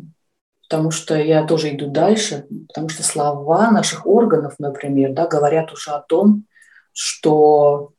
[0.64, 5.92] потому что я тоже иду дальше, потому что слова наших органов, например, да, говорят уже
[5.92, 6.46] о том,
[6.92, 7.92] что,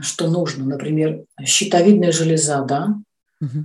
[0.00, 0.64] что нужно.
[0.64, 2.94] Например, щитовидная железа, да.
[3.40, 3.64] Угу.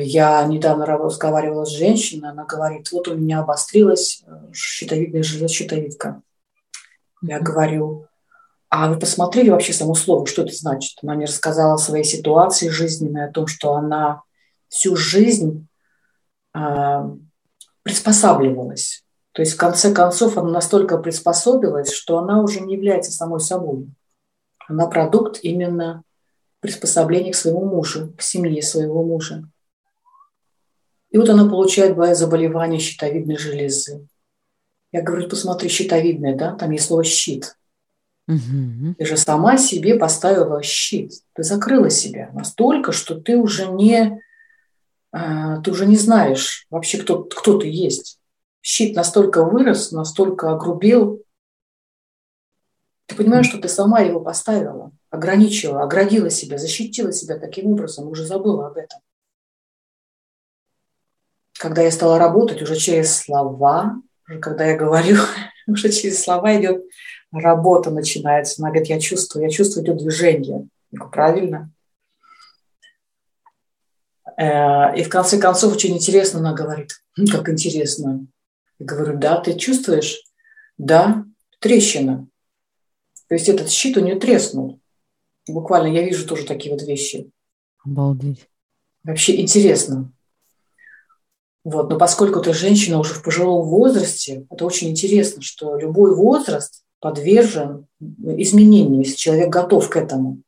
[0.00, 6.20] Я недавно разговаривала с женщиной, она говорит, вот у меня обострилась э, щитовидная железа, щитовидка.
[7.22, 8.06] Я говорю,
[8.68, 10.98] а вы посмотрели вообще само слово, что это значит?
[11.02, 14.22] Она мне рассказала о своей ситуации жизненной, о том, что она
[14.68, 15.68] всю жизнь
[16.52, 17.10] а,
[17.82, 19.04] приспосабливалась.
[19.32, 23.86] То есть в конце концов она настолько приспособилась, что она уже не является самой собой.
[24.66, 26.02] Она продукт именно
[26.60, 29.48] приспособления к своему мужу, к семье своего мужа.
[31.10, 34.08] И вот она получает заболевание щитовидной железы.
[34.90, 37.56] Я говорю, посмотри, щитовидная, да, там есть слово щит.
[38.28, 38.96] Угу.
[38.98, 41.12] Ты же сама себе поставила щит.
[41.34, 44.20] Ты закрыла себя настолько, что ты уже не
[45.18, 48.20] а, ты уже не знаешь вообще, кто, кто ты есть.
[48.60, 51.22] Щит настолько вырос, настолько огрубел.
[53.06, 58.26] Ты понимаешь, что ты сама его поставила, ограничила, оградила себя, защитила себя таким образом, уже
[58.26, 59.00] забыла об этом.
[61.58, 65.16] Когда я стала работать уже через слова, уже когда я говорю,
[65.66, 66.84] уже через слова идет
[67.32, 68.62] работа начинается.
[68.62, 70.68] Она говорит, я чувствую, я чувствую идет движение.
[70.90, 71.70] Я говорю, правильно.
[74.36, 78.26] Э, и в конце концов очень интересно она говорит, «Хм, как интересно.
[78.78, 80.22] Я говорю, да, ты чувствуешь?
[80.76, 81.24] Да,
[81.60, 82.28] трещина.
[83.28, 84.80] То есть этот щит у нее треснул.
[85.48, 87.30] Буквально я вижу тоже такие вот вещи.
[87.84, 88.48] Обалдеть.
[89.04, 90.12] Вообще интересно.
[91.64, 91.88] Вот.
[91.90, 97.86] Но поскольку ты женщина уже в пожилом возрасте, это очень интересно, что любой возраст подвержен
[98.00, 100.42] изменению, если человек готов к этому.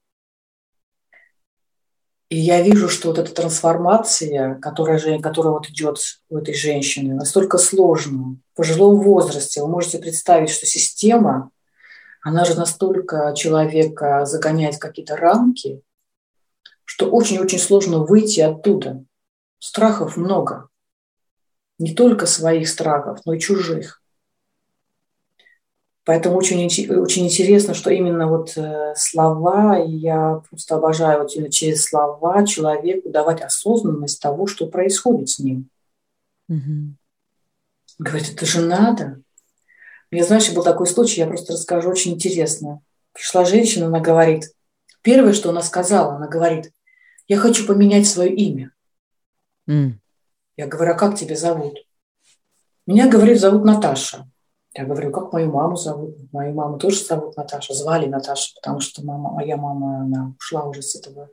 [2.28, 7.14] И я вижу, что вот эта трансформация, которая, же, которая вот идет у этой женщины,
[7.14, 8.36] настолько сложна.
[8.52, 11.50] В пожилом возрасте вы можете представить, что система,
[12.20, 15.80] она же настолько человека загоняет в какие-то рамки,
[16.84, 19.04] что очень-очень сложно выйти оттуда.
[19.58, 20.68] Страхов много.
[21.78, 24.02] Не только своих страхов, но и чужих.
[26.08, 26.64] Поэтому очень,
[26.98, 33.10] очень интересно, что именно вот э, слова, я просто обожаю вот именно через слова человеку
[33.10, 35.68] давать осознанность того, что происходит с ним.
[36.48, 36.94] Угу.
[37.98, 39.20] Говорит, это же надо.
[40.10, 42.80] Мне, знаешь, был такой случай, я просто расскажу, очень интересно.
[43.12, 44.50] Пришла женщина, она говорит,
[45.02, 46.72] первое, что она сказала, она говорит,
[47.26, 48.72] я хочу поменять свое имя.
[49.68, 49.92] Mm.
[50.56, 51.76] Я говорю, а как тебя зовут?
[52.86, 54.26] Меня, говорит, зовут Наташа.
[54.74, 56.16] Я говорю, как мою маму зовут?
[56.32, 57.74] Мою маму тоже зовут Наташа.
[57.74, 61.30] Звали Наташа, потому что мама, моя мама, она ушла уже с этого,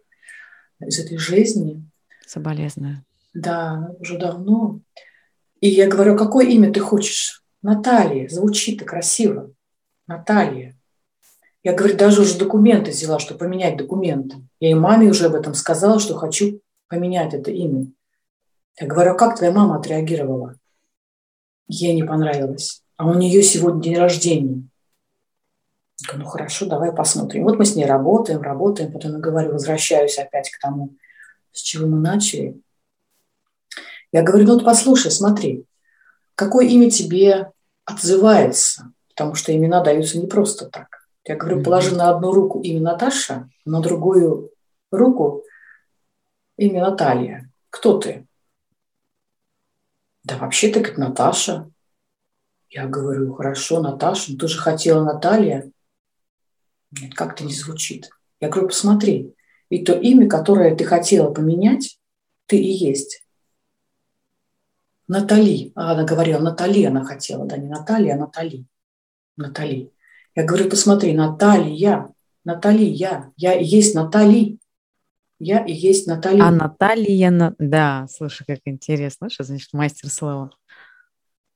[0.79, 1.83] из этой жизни.
[2.25, 3.03] Соболезную.
[3.33, 4.79] Да, уже давно.
[5.59, 7.43] И я говорю, какое имя ты хочешь?
[7.61, 8.27] Наталья.
[8.29, 9.51] Звучит и красиво.
[10.07, 10.75] Наталья.
[11.63, 14.37] Я, говорю, даже уже документы взяла, чтобы поменять документы.
[14.59, 17.87] Я и маме уже об этом сказала, что хочу поменять это имя.
[18.79, 20.55] Я говорю, а как твоя мама отреагировала?
[21.67, 24.63] Ей не понравилось а у нее сегодня день рождения.
[26.01, 27.43] Я говорю, ну хорошо, давай посмотрим.
[27.43, 30.93] Вот мы с ней работаем, работаем, потом я говорю, возвращаюсь опять к тому,
[31.51, 32.59] с чего мы начали.
[34.11, 35.65] Я говорю, ну вот послушай, смотри,
[36.35, 37.51] какое имя тебе
[37.85, 40.87] отзывается, потому что имена даются не просто так.
[41.23, 44.51] Я говорю, положи на одну руку имя Наташа, на другую
[44.91, 45.43] руку
[46.57, 47.49] имя Наталья.
[47.69, 48.27] Кто ты?
[50.23, 51.69] Да вообще ты как Наташа.
[52.75, 55.71] Я говорю, хорошо, Наташа, ну ты же хотела Наталья.
[56.91, 58.09] Нет, как-то не звучит.
[58.41, 59.33] Я говорю, посмотри,
[59.69, 61.97] ведь то имя, которое ты хотела поменять,
[62.47, 63.25] ты и есть.
[65.07, 65.71] Натали.
[65.75, 68.65] А, она говорила, Натали она хотела, да, не Наталья, а Натали.
[69.37, 69.93] Натали.
[70.35, 72.13] Я говорю, посмотри, Наталья,
[72.43, 74.59] Наталья, я и есть Натали.
[75.39, 76.43] Я и есть Наталья.
[76.43, 80.51] А Наталья, да, слушай, как интересно, что значит мастер слова.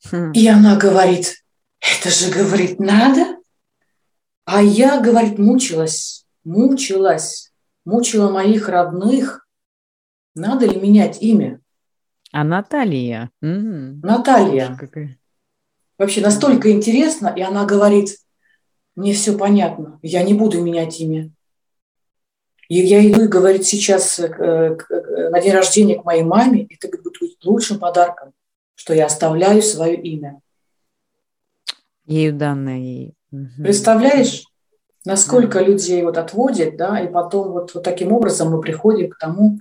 [0.06, 0.32] Хм.
[0.32, 1.44] И она говорит,
[1.80, 3.38] это же, говорит, надо.
[4.46, 7.52] А я, говорит, мучилась, мучилась,
[7.86, 9.48] мучила моих родных.
[10.36, 11.60] Надо ли менять имя?
[12.32, 13.30] А Наталья?
[13.42, 14.00] Угу.
[14.04, 14.76] Наталья.
[14.80, 15.18] Какая...
[15.98, 18.18] Вообще настолько интересно, и она говорит,
[18.96, 21.32] мне все понятно, я не буду менять имя.
[22.70, 24.28] И я иду и говорит сейчас э,
[25.32, 28.34] на день рождения к моей маме, это будет лучшим подарком
[28.80, 30.40] что я оставляю свое имя.
[32.06, 33.14] Ею данное ей.
[33.58, 34.46] Представляешь,
[35.04, 35.66] насколько да.
[35.66, 39.60] людей вот отводит, да, и потом вот, вот таким образом мы приходим к тому,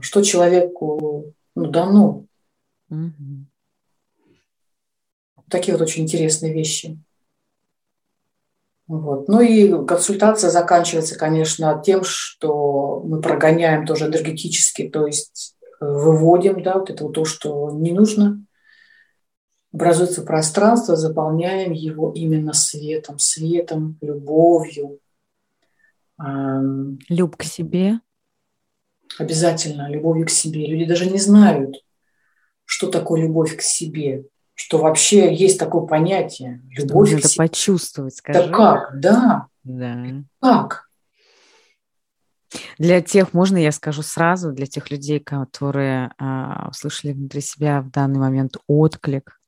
[0.00, 2.24] что человеку ну, дано.
[2.88, 3.44] Угу.
[5.50, 6.98] Такие вот очень интересные вещи.
[8.86, 9.28] Вот.
[9.28, 16.78] Ну и консультация заканчивается, конечно, тем, что мы прогоняем тоже энергетически, то есть выводим, да,
[16.78, 18.44] вот это вот то, что не нужно.
[19.72, 24.98] Образуется пространство, заполняем его именно светом, светом, любовью.
[26.18, 28.00] Люб к себе.
[29.18, 30.66] Обязательно, любовью к себе.
[30.66, 31.76] Люди даже не знают,
[32.64, 36.62] что такое любовь к себе, что вообще есть такое понятие.
[36.70, 37.46] Любовь что к себе.
[37.46, 38.38] почувствовать, скажи.
[38.38, 39.46] Да как, да.
[39.64, 40.04] Да.
[40.40, 40.89] Как?
[42.78, 47.90] Для тех, можно я скажу сразу, для тех людей, которые а, услышали внутри себя в
[47.90, 49.40] данный момент отклик,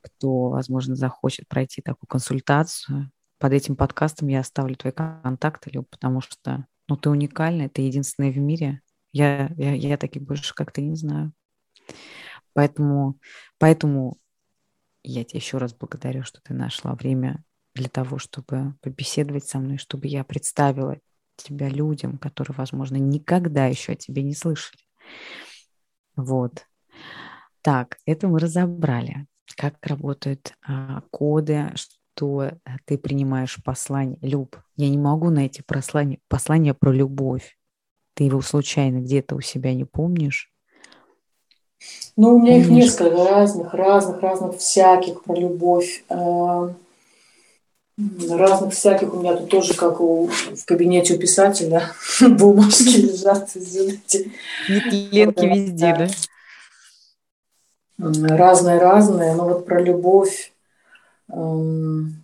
[0.00, 6.20] кто, возможно, захочет пройти такую консультацию, под этим подкастом я оставлю твои контакты, Люб, потому
[6.20, 8.80] что ну, ты уникальная, ты единственная в мире.
[9.12, 11.32] Я, я, я таких больше как то не знаю.
[12.54, 13.18] Поэтому,
[13.58, 14.18] поэтому
[15.02, 17.44] я тебя еще раз благодарю, что ты нашла время
[17.74, 20.98] для того, чтобы побеседовать со мной, чтобы я представила
[21.36, 24.82] тебя людям, которые, возможно, никогда еще о тебе не слышали.
[26.16, 26.66] Вот.
[27.62, 29.26] Так, это мы разобрали.
[29.56, 32.52] Как работают а, коды, что
[32.84, 34.18] ты принимаешь послание.
[34.22, 37.58] Люб, я не могу найти послание, послание про любовь.
[38.14, 40.50] ты его случайно где-то у себя не помнишь?
[42.16, 42.66] Ну, у меня помнишь?
[42.66, 46.04] их несколько разных, разных, разных, всяких про любовь.
[47.98, 54.30] Разных всяких у меня тут тоже, как у, в кабинете у писателя, бумажки лежат, извините.
[54.68, 56.08] Нетленки везде, да?
[58.36, 60.52] Разные-разные, но вот про любовь
[61.30, 62.22] эм,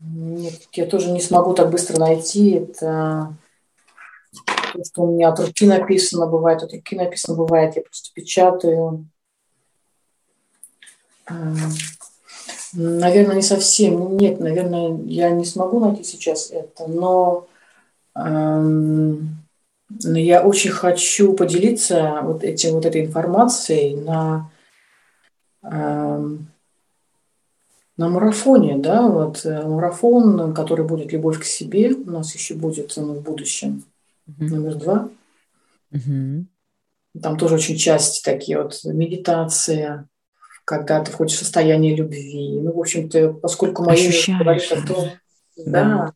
[0.00, 2.52] Нет, я тоже не смогу так быстро найти.
[2.52, 3.34] Это
[4.72, 9.06] то, что у меня от руки написано бывает, от руки написано бывает, я просто печатаю.
[11.26, 11.34] А,
[12.72, 14.16] наверное, не совсем.
[14.16, 17.46] Нет, наверное, я не смогу найти сейчас это, но
[19.98, 24.50] я очень хочу поделиться вот этим вот этой информацией на
[28.00, 32.94] на марафоне, да, вот э, марафон, который будет «Любовь к себе», у нас еще будет
[32.96, 33.84] ну, в будущем,
[34.26, 34.48] mm-hmm.
[34.48, 35.08] номер два.
[35.92, 36.44] Mm-hmm.
[37.20, 40.08] Там тоже очень часть такие вот медитация,
[40.70, 42.60] когда ты входишь в состояние любви.
[42.62, 45.10] Ну, в общем-то, поскольку мои говорит о том,
[45.56, 46.12] да, да,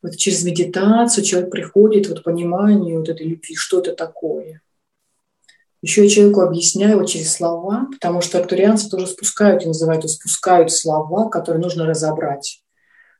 [0.00, 4.62] вот через медитацию человек приходит вот к пониманию вот этой любви, что это такое.
[5.82, 10.70] Еще я человеку объясняю его через слова, потому что арктурианцы тоже спускают, и называют спускают
[10.70, 12.62] слова, которые нужно разобрать,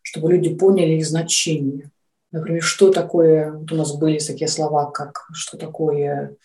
[0.03, 1.91] чтобы люди поняли их значение.
[2.31, 6.37] Например, что такое, вот у нас были такие слова, как что такое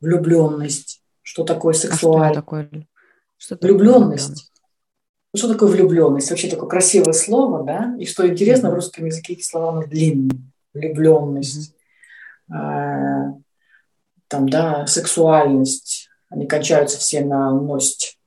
[0.00, 2.30] влюбленность, что такое сексуальность.
[2.30, 2.86] А что такое?
[3.38, 4.52] Что влюбленность.
[5.34, 6.30] Что такое влюбленность?
[6.30, 7.94] Вообще такое красивое слово, да?
[7.98, 10.38] И что интересно, в русском языке эти слова длинные.
[10.74, 11.74] Влюбленность.
[12.50, 13.42] Mm-hmm
[14.28, 18.18] там, да, сексуальность, они кончаются все на ность.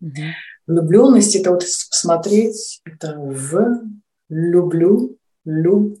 [0.00, 0.12] Угу.
[0.66, 3.82] Влюбленность– это вот посмотреть, это в,
[4.28, 5.98] люблю, люб.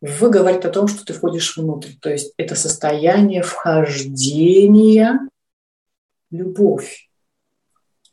[0.00, 1.92] В говорит о том, что ты входишь внутрь.
[2.00, 5.20] То есть это состояние вхождения
[6.30, 7.08] любовь.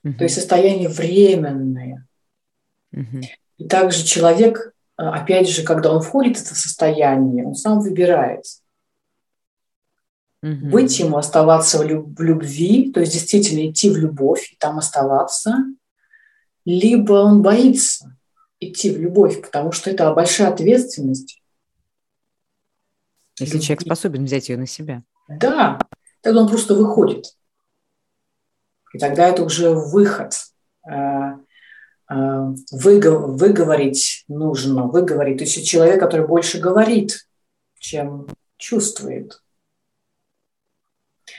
[0.04, 0.14] Угу.
[0.16, 2.08] То есть состояние временное.
[2.92, 3.22] Угу.
[3.58, 8.44] И также человек, опять же, когда он входит в это состояние, он сам выбирает–
[10.44, 10.72] Угу.
[10.72, 14.78] Быть ему, оставаться в, люб- в любви, то есть действительно идти в любовь и там
[14.78, 15.56] оставаться,
[16.66, 18.18] либо он боится
[18.60, 21.42] идти в любовь, потому что это большая ответственность.
[23.40, 23.66] Если любви.
[23.66, 25.04] человек способен взять ее на себя.
[25.30, 25.80] Да,
[26.20, 27.38] тогда он просто выходит.
[28.94, 30.34] И тогда это уже выход.
[30.90, 31.36] Э,
[32.10, 35.40] э, выговорить нужно, выговорить.
[35.40, 37.28] То есть человек, который больше говорит,
[37.80, 38.28] чем
[38.58, 39.42] чувствует.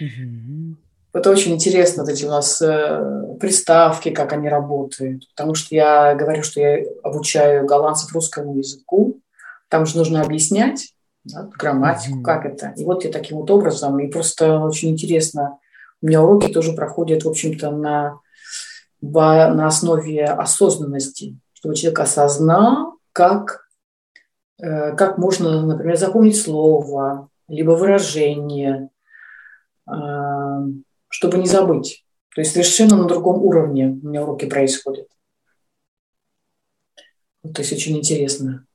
[0.00, 0.76] Угу.
[1.14, 5.28] Это очень интересно, вот эти у нас э, приставки, как они работают.
[5.30, 9.20] Потому что я говорю, что я обучаю голландцев русскому языку.
[9.68, 10.92] Там же нужно объяснять
[11.22, 12.24] да, грамматику, угу.
[12.24, 12.74] как это.
[12.76, 15.59] И вот я таким вот образом, и просто очень интересно.
[16.05, 18.20] У меня уроки тоже проходят, в общем-то, на,
[19.00, 23.66] на основе осознанности, чтобы человек осознал, как,
[24.59, 28.90] э, как можно, например, запомнить слово, либо выражение,
[29.86, 30.66] а,
[31.09, 32.05] чтобы не забыть.
[32.34, 35.09] То есть совершенно на другом уровне у меня уроки происходят.
[37.42, 38.66] То есть очень интересно.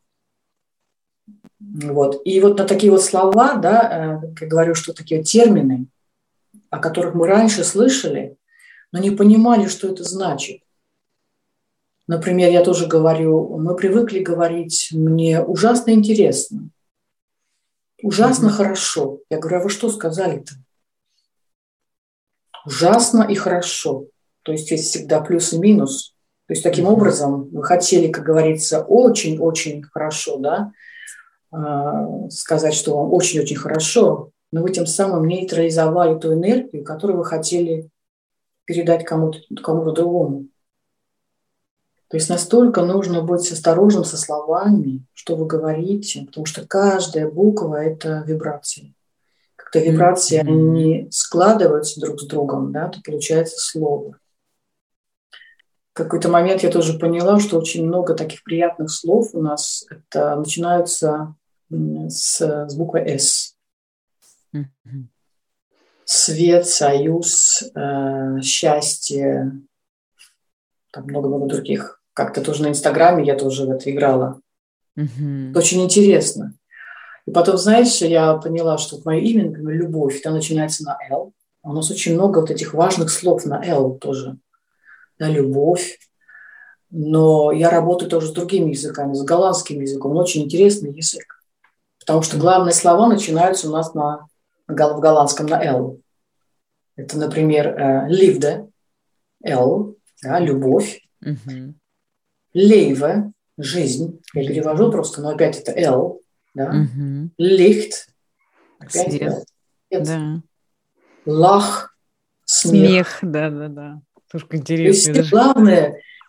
[1.60, 2.24] Вот.
[2.26, 5.86] И вот на такие вот слова, да, как э, я говорю, что такие термины,
[6.70, 8.38] о которых мы раньше слышали,
[8.92, 10.62] но не понимали, что это значит.
[12.08, 16.70] Например, я тоже говорю, мы привыкли говорить, мне ужасно интересно,
[18.02, 18.52] ужасно mm-hmm.
[18.52, 19.20] хорошо.
[19.30, 20.54] Я говорю, а вы что сказали-то?
[22.66, 24.06] ужасно и хорошо.
[24.44, 26.16] То есть есть всегда плюс и минус.
[26.48, 26.94] То есть таким mm-hmm.
[26.94, 30.72] образом мы хотели, как говорится, очень-очень хорошо, да,
[31.54, 37.26] э, сказать, что вам очень-очень хорошо, но вы тем самым нейтрализовали ту энергию, которую вы
[37.26, 37.90] хотели
[38.66, 40.48] передать кому-то кому другому.
[42.10, 47.76] То есть настолько нужно быть осторожным со словами, что вы говорите, потому что каждая буква–
[47.84, 48.94] это вибрация
[49.70, 50.48] как-то вибрации, mm-hmm.
[50.48, 54.18] они складываются друг с другом, да, то получается слово.
[55.94, 60.36] В какой-то момент я тоже поняла, что очень много таких приятных слов у нас это
[60.36, 61.36] начинаются
[61.70, 63.56] с, с буквы «С».
[66.06, 69.62] Свет, союз, э, счастье,
[70.92, 72.02] там много-много других.
[72.14, 74.42] Как-то тоже на Инстаграме я тоже в это играла.
[74.96, 76.56] Это очень интересно.
[77.26, 81.34] И потом, знаешь, я поняла, что мое имя, например, любовь, это начинается на «Л».
[81.62, 84.38] У нас очень много вот этих важных слов на «Л» тоже.
[85.20, 86.00] Да, любовь.
[86.90, 90.16] Но я работаю тоже с другими языками, с голландским языком.
[90.16, 91.44] Очень интересный язык.
[92.00, 94.26] Потому что главные слова начинаются у нас на,
[94.70, 96.00] в голландском на «л».
[96.96, 98.70] Это, например, э, «liefde»,
[99.44, 101.80] «л», да, «любовь», Мгм.
[102.54, 104.22] «leven», «жизнь».
[104.34, 106.22] Я перевожу просто, но опять это «л»,
[106.54, 106.72] да.
[106.72, 107.32] Мгм.
[107.40, 107.92] «licht»,
[108.80, 109.22] опять.
[109.22, 109.46] «л».
[109.92, 110.42] Да.
[111.26, 111.96] «Лах»,
[112.46, 113.20] смех.
[113.20, 114.02] Смех, да, да, да.
[114.32, 115.14] Тоже То есть интересно.
[115.14, 115.30] даже.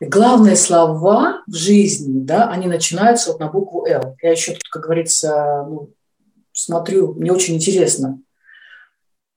[0.00, 4.16] главные, слова в жизни, да, они начинаются вот на букву «Л».
[4.22, 5.90] Я еще тут, как говорится, ну,
[6.52, 8.20] смотрю, мне очень интересно,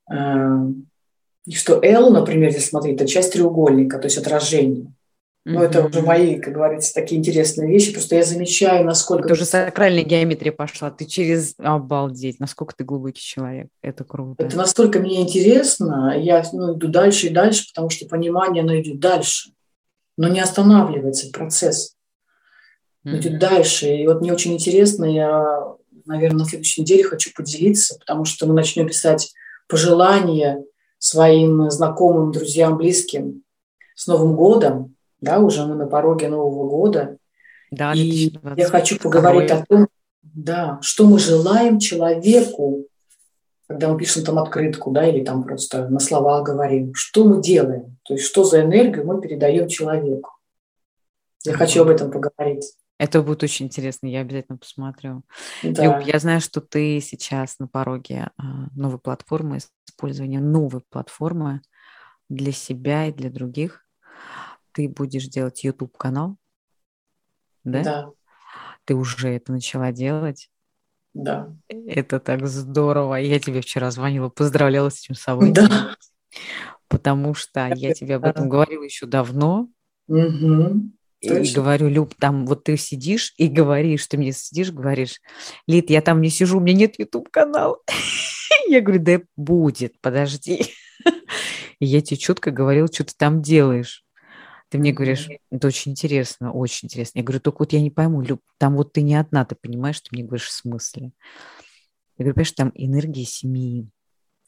[0.07, 4.93] что «Л», например, если смотреть, это часть треугольника, то есть отражение.
[5.45, 7.91] Ну, это уже мои, как говорится, такие интересные вещи.
[7.91, 9.25] Просто я замечаю, насколько...
[9.25, 10.89] Это уже сакральная геометрия пошла.
[10.89, 11.55] Ты через...
[11.57, 13.67] Обалдеть, насколько ты глубокий человек.
[13.81, 14.41] Это круто.
[14.41, 18.99] Это настолько мне интересно, я ну, иду дальше и дальше, потому что понимание, оно идет
[18.99, 19.49] дальше.
[20.15, 21.97] Но не останавливается процесс.
[23.03, 23.17] Мгм.
[23.17, 23.87] идет дальше.
[23.87, 25.75] И вот мне очень интересно, я,
[26.05, 29.33] наверное, на следующей неделе хочу поделиться, потому что мы начнем писать
[29.67, 30.63] пожелания
[30.97, 33.43] своим знакомым, друзьям, близким
[33.95, 34.95] с Новым годом.
[35.19, 37.17] Да, уже мы на пороге Нового года.
[37.71, 38.57] Да, И 2020.
[38.57, 39.87] я хочу поговорить о том,
[40.21, 42.87] да, что мы желаем человеку,
[43.67, 47.97] когда мы пишем там открытку, да, или там просто на словах говорим, что мы делаем,
[48.03, 50.31] то есть что за энергию мы передаем человеку.
[51.45, 52.73] Я хочу об этом поговорить.
[52.97, 55.23] Это будет очень интересно, я обязательно посмотрю.
[55.63, 55.83] Да.
[55.99, 61.61] Люб, я знаю, что ты сейчас на пороге а, новой платформы, использования новой платформы
[62.29, 63.85] для себя и для других.
[64.73, 66.37] Ты будешь делать YouTube-канал,
[67.63, 67.83] да?
[67.83, 68.09] да,
[68.85, 70.49] Ты уже это начала делать.
[71.13, 71.55] да.
[71.67, 73.15] Это так здорово.
[73.15, 75.95] Я тебе вчера звонила, поздравляла с этим событием, Да.
[76.87, 79.67] потому что я тебе об этом говорила еще давно,
[80.07, 80.93] Мгм.
[81.23, 81.61] И Точно.
[81.61, 85.21] говорю, Люб, там вот ты сидишь и говоришь, ты мне сидишь, говоришь,
[85.67, 87.77] Лид, я там не сижу, у меня нет YouTube-канала.
[88.67, 90.65] Я говорю, да будет, подожди.
[91.79, 94.03] И я тебе четко говорила, что ты там делаешь.
[94.67, 97.19] Ты мне говоришь, это очень интересно, очень интересно.
[97.19, 100.01] Я говорю, только вот я не пойму, Люб, там вот ты не одна, ты понимаешь,
[100.01, 101.13] ты мне говоришь в смысле.
[102.17, 103.87] Я говорю, понимаешь, там энергия семьи.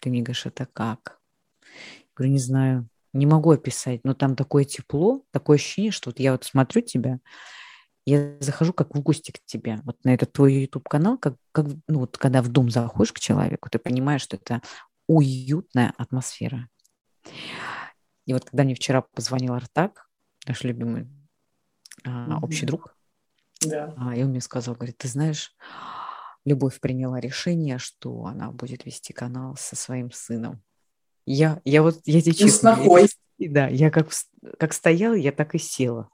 [0.02, 1.20] Ты мне говоришь, это как?
[1.62, 6.20] Я говорю, не знаю, не могу описать, но там такое тепло, такое ощущение, что вот
[6.20, 7.20] я вот смотрю тебя,
[8.05, 11.99] я захожу как в гости к тебе, вот на этот твой YouTube-канал, как, как, ну
[11.99, 14.61] вот когда в дом заходишь к человеку, ты понимаешь, что это
[15.07, 16.70] уютная атмосфера.
[18.26, 20.07] И вот когда мне вчера позвонил Артак,
[20.47, 21.07] наш любимый
[22.05, 22.43] Мгм.
[22.43, 22.95] общий друг,
[23.61, 23.93] Да.
[23.97, 25.55] а, и он мне сказал, говорит, ты знаешь,
[26.45, 30.61] Любовь приняла решение, что она будет вести канал со своим сыном.
[31.26, 32.78] Я, я вот, я тебе честно,
[33.40, 34.10] я да, я как,
[34.60, 36.10] как стояла, я так и села.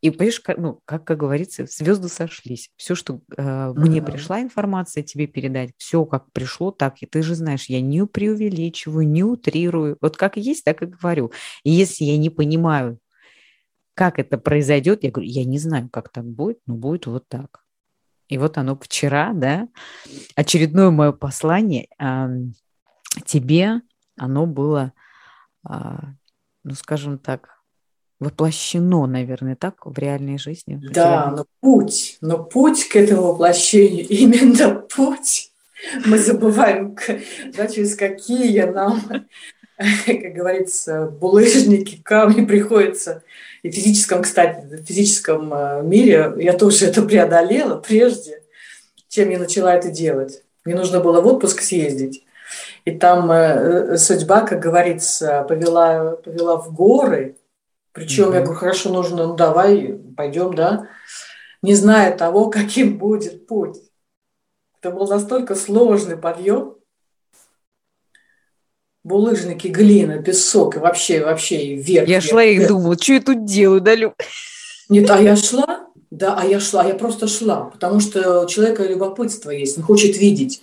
[0.00, 2.70] И понимаешь, как, ну, как, как говорится, звезды сошлись.
[2.76, 4.10] Все, что э, мне Мгм.
[4.10, 7.00] пришла информация тебе передать, все как пришло, так.
[7.02, 9.98] И ты же знаешь, я не преувеличиваю, не утрирую.
[10.00, 11.30] Вот как есть, так и говорю.
[11.62, 12.98] И если я не понимаю,
[13.94, 17.64] как это произойдет, я говорю, я не знаю, как так будет, но будет вот так.
[18.28, 19.68] И вот оно вчера, да,
[20.34, 22.54] очередное мое послание ам,
[23.24, 23.82] тебе,
[24.16, 24.92] оно было,
[25.64, 26.00] а,
[26.64, 27.62] ну, скажем так,
[28.22, 30.76] воплощено, наверное, так в реальной жизни.
[30.76, 35.52] У Да, но путь, но путь к этому воплощению, именно путь,
[36.06, 36.96] мы забываем,
[37.56, 39.02] да, через какие нам,
[40.06, 43.24] как говорится, булыжники, камни приходится.
[43.62, 48.42] И в физическом, кстати, в физическом э, мире я тоже это преодолела прежде,
[49.08, 50.42] чем я начала это делать.
[50.64, 52.24] Мне нужно было в отпуск съездить.
[52.84, 53.36] И там э,
[53.92, 57.36] э, судьба, как говорится, повела, повела в горы.
[57.92, 58.44] Причем я Мгм.
[58.44, 60.88] говорю, хорошо, нужно, ну давай, пойдем, да.
[61.62, 63.78] Не зная того, каким будет путь.
[64.80, 66.74] Это был настолько сложный подъем.
[69.04, 72.08] Булыжники, глина, песок, и вообще, вообще, и вверх.
[72.08, 72.68] Я вверх, шла и вверх.
[72.68, 74.14] думала, что я тут делаю, да, Люб?
[74.88, 78.46] Нет, а я шла, да, а я шла, а я просто шла, потому что у
[78.46, 80.62] человека любопытство есть, он хочет видеть.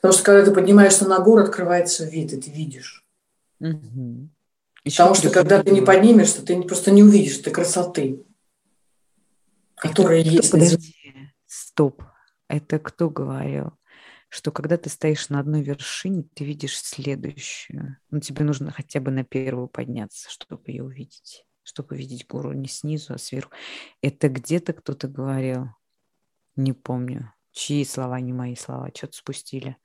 [0.00, 3.04] Потому что когда ты поднимаешься на гору, открывается вид, и ты видишь.
[3.58, 4.30] Мгм.
[4.84, 8.24] Ещё Потому что когда ты не поднимешься, ты просто не увидишь этой красоты,
[9.76, 10.50] которая Это- есть.
[10.50, 10.94] Подожди,
[11.46, 12.02] стоп.
[12.48, 13.72] Это кто говорил?
[14.30, 17.96] Что когда ты стоишь на одной вершине, ты видишь следующую.
[18.10, 21.44] Но тебе нужно хотя бы на первую подняться, чтобы ее увидеть.
[21.62, 23.52] Чтобы видеть гору не снизу, а сверху.
[24.02, 25.66] Это где-то кто-то говорил.
[26.56, 27.32] Не помню.
[27.60, 28.88] Чьи слова, не мои слова.
[28.94, 29.76] Что-то спустили.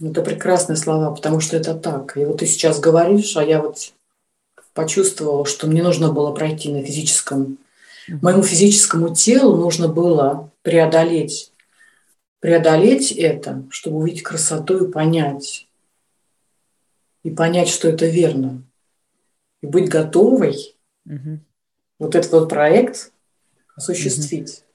[0.00, 2.16] Это прекрасные слова, потому что это так.
[2.16, 3.92] И вот ты сейчас говоришь, а я вот
[4.72, 7.58] почувствовала, что мне нужно было пройти на физическом,
[8.22, 11.50] моему физическому телу нужно было преодолеть
[12.38, 15.66] преодолеть это, чтобы увидеть красоту и понять.
[17.24, 18.62] И понять, что это верно.
[19.62, 21.40] И быть готовой угу.
[21.98, 23.10] вот этот вот проект
[23.74, 24.60] осуществить.
[24.60, 24.69] Угу.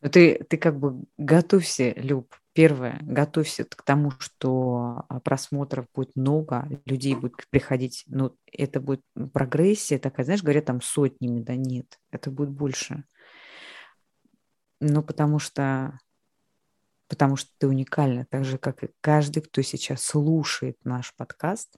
[0.00, 6.68] Ты, ты как бы готовься, Люб, Первое, готовься к тому, что а, просмотров будет много,
[6.84, 9.02] людей будет приходить, ну, это будет
[9.32, 13.04] прогрессия такая, знаешь, говорят там сотнями, да нет, это будет больше.
[14.80, 16.00] Ну, потому что,
[17.06, 21.76] потому что ты уникальна, так же, как и каждый, кто сейчас слушает наш подкаст,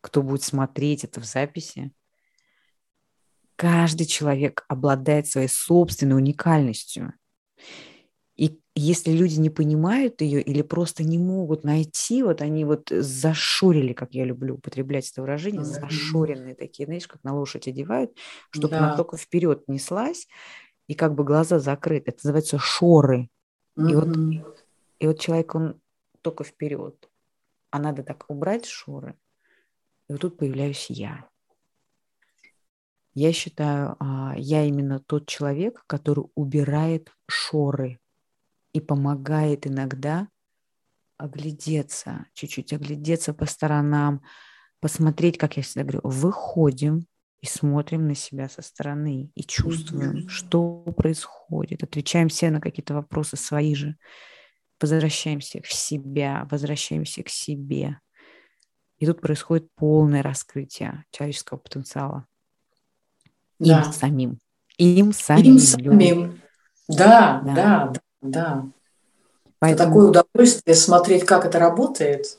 [0.00, 1.92] кто будет смотреть это в записи,
[3.54, 7.12] каждый человек обладает своей собственной уникальностью.
[8.36, 13.92] И если люди не понимают ее или просто не могут найти, вот они вот зашорили,
[13.92, 15.88] как я люблю употреблять это выражение, mm-hmm.
[15.88, 18.16] зашоренные такие, знаешь, как на лошадь одевают,
[18.50, 18.78] чтобы да.
[18.78, 20.26] она только вперед неслась,
[20.88, 22.12] и как бы глаза закрыты.
[22.12, 23.28] Это называется шоры.
[23.76, 23.90] Mm-hmm.
[23.90, 24.54] И, вот,
[25.00, 25.80] и вот человек, он
[26.22, 27.10] только вперед.
[27.70, 29.16] А надо так убрать шоры.
[30.08, 31.29] И вот тут появляюсь я.
[33.14, 37.98] Я считаю, а, я именно тот человек, который убирает шоры
[38.72, 40.28] и помогает иногда
[41.16, 44.22] оглядеться, чуть-чуть оглядеться по сторонам,
[44.80, 47.06] посмотреть, как я всегда говорю, выходим
[47.40, 50.28] и смотрим на себя со стороны и чувствуем, mm-hmm.
[50.28, 53.96] что происходит, отвечаем все на какие-то вопросы свои же,
[54.80, 57.98] возвращаемся в себя, возвращаемся к себе.
[58.98, 62.26] И тут происходит полное раскрытие человеческого потенциала.
[63.60, 63.82] Да.
[63.82, 64.38] Им самим.
[64.78, 65.44] Им самим.
[65.44, 66.40] Им самим.
[66.88, 68.68] Да, да, да, да.
[69.60, 69.82] Поэтому...
[69.82, 72.38] Это такое удовольствие смотреть, как это работает.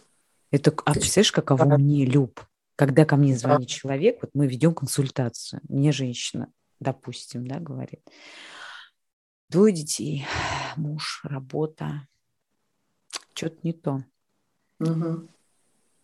[0.49, 1.77] Это, а представляешь, каково да.
[1.77, 2.41] мне, Люб,
[2.76, 3.73] когда ко мне звонит да.
[3.73, 8.02] человек, вот мы ведем консультацию, мне женщина, допустим, да, говорит,
[9.48, 10.26] двое детей,
[10.76, 12.07] муж, работа,
[13.34, 14.03] что-то не то.
[14.80, 15.30] Угу.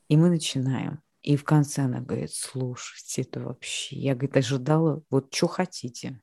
[0.10, 1.02] И мы начинаем.
[1.28, 3.98] И в конце она говорит, слушайте, это вообще...
[3.98, 6.22] Я, говорит, ожидала, вот что хотите.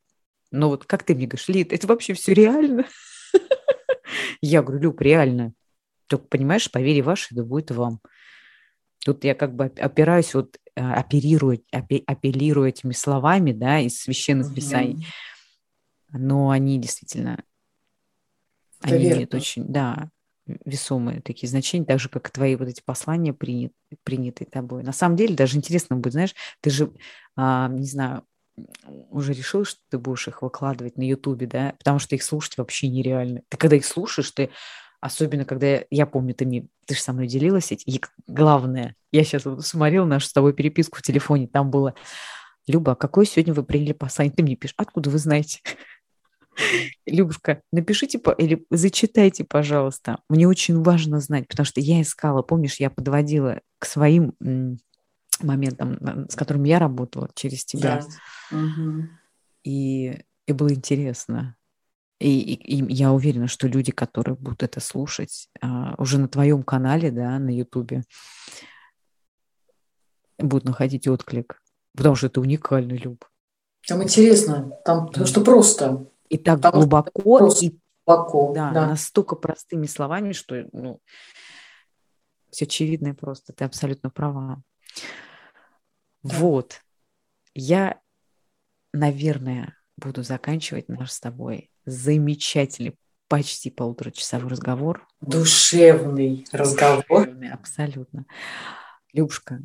[0.51, 2.87] Но вот как ты мне говоришь, Лид, это вообще все реально?
[4.41, 5.53] Я говорю, Люб, реально.
[6.07, 8.01] Только, понимаешь, по вере вашей, да будет вам.
[9.05, 14.55] Тут я как бы опираюсь, вот э, оперирую, апеллирую этими словами, да, из священных угу.
[14.55, 15.07] писаний.
[16.13, 17.45] Но они действительно,
[18.83, 19.37] Это они верно.
[19.37, 20.09] очень, да,
[20.47, 23.73] весомые такие значения, так же, как твои вот эти послания принят,
[24.03, 24.83] принятые тобой.
[24.83, 26.93] На самом деле даже интересно будет, знаешь, ты же,
[27.37, 28.25] а, не знаю,
[29.11, 32.89] уже решил, что ты будешь их выкладывать на Ютубе, да, потому что их слушать вообще
[32.89, 33.43] нереально.
[33.49, 34.51] Ты когда их слушаешь, ты
[35.01, 39.25] особенно когда я, я помню, ты, мне, ты же со мной делилась, и главное, я
[39.25, 41.95] сейчас вот смотрела нашу с тобой переписку в телефоне, там было,
[42.67, 44.33] Люба, а какое сегодня вы приняли послание?
[44.35, 45.61] Ты мне пишешь, откуда вы знаете?
[47.07, 50.19] Любушка, напишите или зачитайте, пожалуйста.
[50.29, 54.35] Мне очень важно знать, потому что я искала, помнишь, я подводила к своим
[55.41, 58.05] моментам, с которыми я работала через тебя.
[59.65, 61.57] И, и было интересно.
[62.21, 66.63] И, и, и я уверена, что люди, которые будут это слушать а, уже на твоем
[66.63, 68.05] канале, да, на Ютубе,
[70.39, 71.61] будут находить отклик,
[71.97, 73.25] потому что это уникальный Люб.
[73.87, 76.07] Там интересно, там, потому что просто.
[76.29, 81.01] И так там глубоко, и глубоко, да, да, настолько простыми словами, что ну,
[82.51, 83.53] все очевидно и просто.
[83.53, 84.63] Ты абсолютно права.
[86.23, 86.35] Да.
[86.37, 86.81] Вот.
[87.55, 88.01] Я,
[88.93, 92.97] наверное, буду заканчивать наш с тобой замечательный,
[93.29, 95.07] почти полуторачасовой разговор.
[95.21, 97.27] Душевный разговор.
[97.27, 98.27] Душевный, абсолютно.
[99.13, 99.61] Любушка,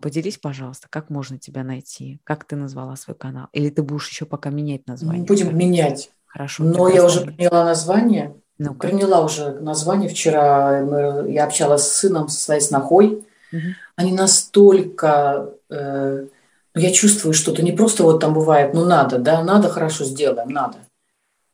[0.00, 2.20] поделись, пожалуйста, как можно тебя найти?
[2.24, 3.48] Как ты назвала свой канал?
[3.52, 5.24] Или ты будешь еще пока менять название?
[5.24, 6.10] Будем менять.
[6.26, 6.64] Хорошо.
[6.64, 8.34] Но я уже приняла название.
[8.58, 8.78] ну -ка.
[8.78, 10.08] Приняла уже название.
[10.08, 13.24] Вчера мы, я общалась с сыном, со своей снохой.
[13.52, 13.62] Угу.
[13.96, 15.50] Они настолько...
[15.70, 16.26] Э,
[16.74, 17.62] ну, я чувствую что-то.
[17.62, 20.78] Не просто вот там бывает, ну надо, да, надо, хорошо, сделаем, надо.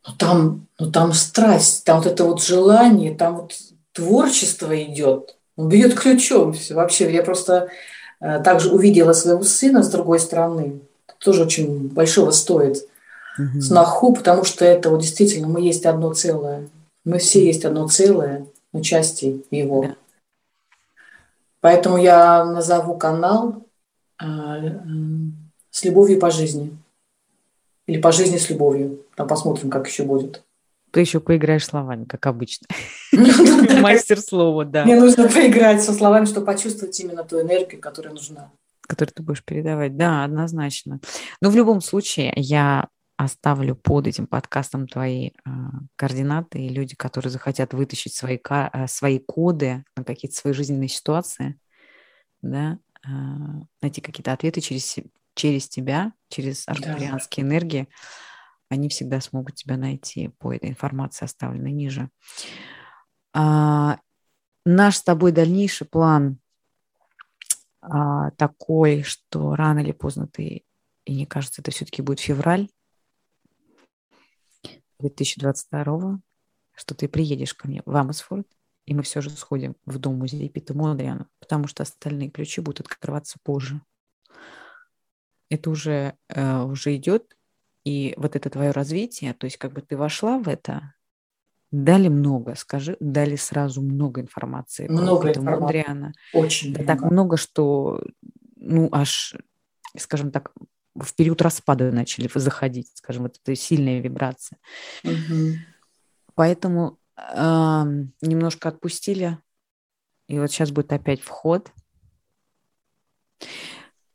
[0.06, 3.54] Но там, ну, там страсть, там вот это вот желание, там вот
[3.92, 5.36] творчество идет.
[5.56, 6.52] Он бьет ключом.
[6.52, 6.74] Все.
[6.74, 7.68] Вообще, я просто
[8.20, 10.80] э, также увидела своего сына с другой стороны.
[11.06, 12.86] Это тоже очень большого стоит.
[13.38, 13.60] Угу.
[13.60, 16.68] Сноху, потому что это вот действительно мы есть одно целое.
[17.04, 19.82] Мы все есть одно целое, мы части его.
[19.82, 19.96] Да.
[21.60, 23.66] Поэтому я назову канал
[24.20, 24.70] э, э,
[25.70, 26.76] с любовью по жизни.
[27.86, 29.00] Или по жизни с любовью.
[29.16, 30.42] Там посмотрим, как еще будет.
[30.94, 32.68] Ты еще поиграешь словами, как обычно.
[33.10, 34.84] Ну Мастер слова, да.
[34.84, 38.52] Мне нужно поиграть со словами, чтобы почувствовать именно ту энергию, которая нужна.
[38.82, 39.96] Которую ты будешь передавать.
[39.96, 41.00] Да, однозначно.
[41.40, 45.50] Но в любом случае, я оставлю под этим подкастом твои э,
[45.96, 51.58] координаты, и люди, которые захотят вытащить свои, э, свои коды на какие-то свои жизненные ситуации,
[52.40, 53.08] да, э,
[53.82, 54.96] найти какие-то ответы через,
[55.34, 57.50] через тебя, через арктурианские да.
[57.50, 57.88] энергии,
[58.74, 62.10] они всегда смогут тебя найти по этой информации, оставленной ниже.
[63.32, 63.98] А,
[64.64, 66.38] наш с тобой дальнейший план
[67.80, 70.64] а, такой, что рано или поздно ты,
[71.04, 72.68] и мне кажется, это все-таки будет февраль
[75.00, 76.20] 2022,
[76.74, 78.46] что ты приедешь ко мне в Амосфорд,
[78.86, 82.86] и мы все же сходим в дом музея Пита Мондриана, потому что остальные ключи будут
[82.86, 83.80] открываться позже.
[85.50, 87.36] Это уже, э, уже идет,
[87.84, 90.94] и вот это твое развитие, то есть как бы ты вошла в это,
[91.70, 94.88] дали много, скажи, дали сразу много информации.
[94.88, 95.60] Много информации.
[95.60, 96.12] Мудриана.
[96.32, 96.86] Очень да, много.
[96.86, 98.02] Так много, что,
[98.56, 99.36] ну, аж,
[99.96, 100.52] скажем так,
[100.94, 104.58] в период распада начали заходить, скажем, вот эта сильная вибрация.
[105.02, 105.56] Угу.
[106.34, 107.84] Поэтому э,
[108.22, 109.38] немножко отпустили,
[110.28, 111.70] и вот сейчас будет опять вход.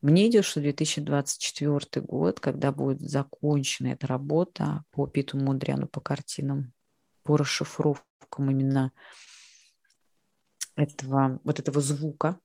[0.01, 6.73] Мне идет, что 2024 год, когда будет закончена эта работа по Питу Мудриану, по картинам,
[7.23, 8.91] по расшифровкам именно
[10.75, 12.39] этого, вот этого звука,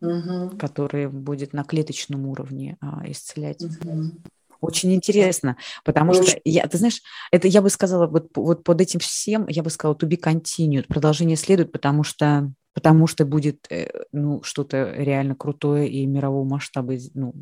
[0.00, 0.56] угу.
[0.56, 3.62] который будет на клеточном уровне а, исцелять.
[3.62, 4.22] Угу.
[4.60, 6.24] Очень интересно, потому Очень.
[6.24, 9.68] что, я, ты знаешь, это я бы сказала, вот, вот под этим всем, я бы
[9.68, 15.34] сказала, to be continued, продолжение следует, потому что, потому что будет э, ну, что-то реально
[15.34, 17.34] крутое и мирового масштаба ну,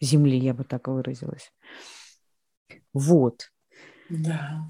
[0.00, 1.52] Земли, я бы так выразилась.
[2.92, 3.50] Вот.
[4.08, 4.68] Да.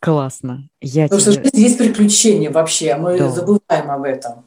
[0.00, 0.68] Классно.
[0.80, 1.32] Я Потому тебе...
[1.32, 3.30] что жизнь есть приключения вообще, а мы да.
[3.30, 4.44] забываем об этом.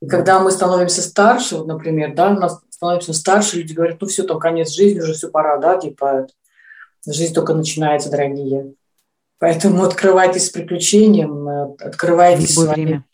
[0.00, 4.06] И когда мы становимся старше, вот, например, да, у нас становимся старше, люди говорят, ну
[4.06, 6.28] все, там конец жизни, уже все пора, да, типа
[7.04, 8.74] жизнь только начинается, дорогие.
[9.40, 13.04] Поэтому открывайтесь с приключением, э, открывайтесь своим время.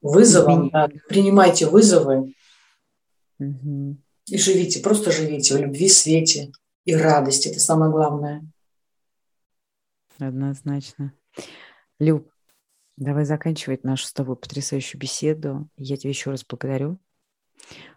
[0.00, 2.34] вызовом, да, принимайте вызовы
[3.38, 3.96] угу.
[4.26, 6.50] и живите, просто живите в любви, свете
[6.84, 7.46] и радости.
[7.46, 8.44] Это самое главное.
[10.18, 11.12] Однозначно.
[12.00, 12.28] Люб,
[12.96, 15.68] давай заканчивать нашу с тобой потрясающую беседу.
[15.76, 16.98] Я тебе еще раз благодарю.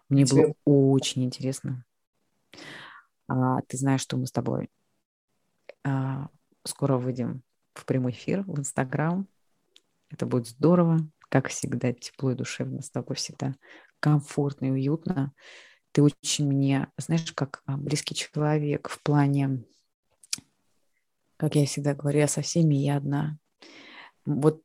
[0.08, 0.46] Мне тебе...
[0.46, 1.84] было очень интересно.
[3.26, 4.70] А, ты знаешь, что мы с тобой
[5.82, 6.28] а,
[6.64, 7.42] скоро выйдем
[7.74, 9.26] в прямой эфир в Инстаграм.
[10.10, 10.98] Это будет здорово.
[11.28, 13.54] Как всегда, тепло и душевно с тобой всегда
[14.00, 15.32] комфортно и уютно.
[15.92, 19.64] Ты очень мне, знаешь, как а, близкий человек в плане
[21.42, 23.36] как я всегда говорю, я со всеми, я одна.
[24.24, 24.62] Вот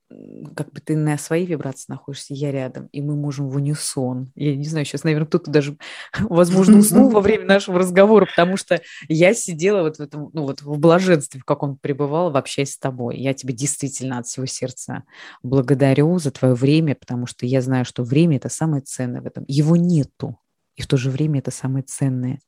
[0.55, 4.31] как бы ты на своей вибрации находишься, я рядом, и мы можем в унисон.
[4.35, 5.77] Я не знаю, сейчас, наверное, кто-то даже,
[6.19, 10.61] возможно, уснул во время нашего разговора, потому что я сидела вот в этом, ну вот
[10.61, 13.17] в блаженстве, в каком пребывала, общаясь с тобой.
[13.17, 15.03] Я тебе действительно от всего сердца
[15.41, 19.43] благодарю за твое время, потому что я знаю, что время– это самое ценное в этом.
[19.47, 20.37] Его нету,
[20.75, 22.39] и в то же время это самое ценное,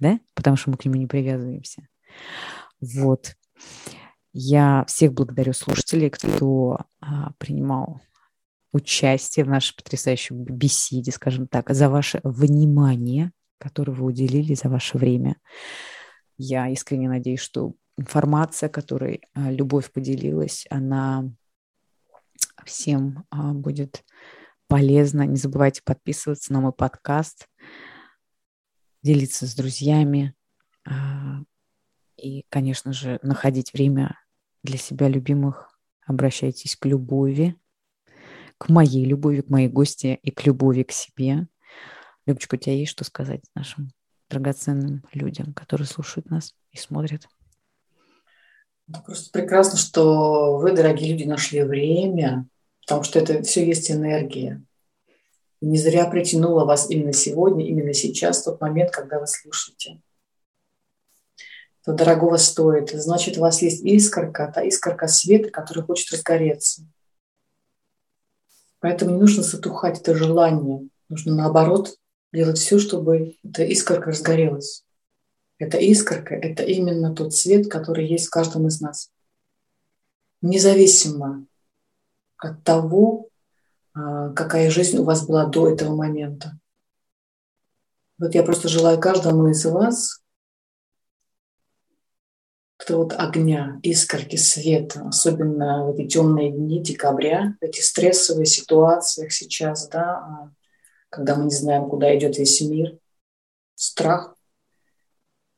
[0.00, 0.18] да?
[0.34, 1.86] Потому что мы к нему не привязываемся.
[2.80, 3.36] Вот.
[4.38, 8.02] Я всех благодарю слушателей, кто а, принимал
[8.70, 14.98] участие в нашей потрясающей беседе, скажем так, за ваше внимание, которое вы уделили, за ваше
[14.98, 15.36] время.
[16.36, 21.30] Я искренне надеюсь, что информация, которой а, Любовь поделилась, она
[22.66, 24.04] всем а, будет
[24.68, 25.22] полезна.
[25.22, 27.48] Не забывайте подписываться на мой подкаст,
[29.02, 30.34] делиться с друзьями,
[32.18, 34.16] и, конечно же, находить время
[34.66, 35.70] для себя любимых.
[36.06, 37.56] Обращайтесь к любови,
[38.58, 41.48] к моей любови, к моей гости и к любови к себе.
[42.26, 43.90] Любочка, у тебя есть что сказать нашим
[44.28, 47.28] драгоценным людям, которые слушают нас и смотрят?
[49.04, 52.46] Просто прекрасно, что вы, дорогие люди, нашли время,
[52.82, 54.62] потому что это все есть энергия.
[55.60, 60.00] Не зря притянула вас именно сегодня, именно сейчас, тот момент, когда вы слушаете
[61.86, 62.90] то дорогого стоит.
[62.90, 66.82] Значит, у вас есть искорка, та искорка света, которая хочет разгореться.
[68.80, 70.88] Поэтому не нужно затухать это желание.
[71.08, 71.96] Нужно, наоборот,
[72.32, 74.84] делать все, чтобы эта искорка разгорелась.
[75.58, 79.12] Эта искорка– это именно тот свет, который есть в каждом из нас.
[80.42, 81.46] Независимо
[82.36, 83.28] от того,
[83.94, 86.58] а, какая жизнь у вас была до этого момента.
[88.18, 90.20] Вот я просто желаю каждому из вас
[92.90, 99.88] вот огня, искорки света, особенно в эти темные дни декабря, в этих стрессовых ситуациях сейчас,
[99.88, 100.50] да, а,
[101.08, 102.98] когда мы не знаем, куда идет весь мир,
[103.74, 104.36] страх.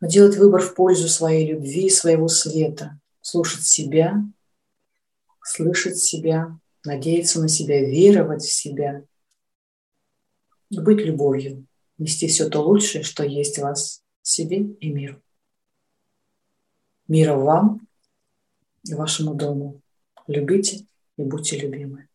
[0.01, 4.23] но делать выбор в пользу своей любви, своего света, слушать себя,
[5.43, 9.03] слышать себя, надеяться на себя, веровать в себя,
[10.71, 11.67] быть любовью,
[11.99, 15.23] нести все то лучшее, что есть в вас, себе и миру.
[17.09, 17.81] Мира вам
[18.85, 19.81] и вашему дому.
[20.27, 20.87] Любите
[21.17, 22.09] и будьте любимы.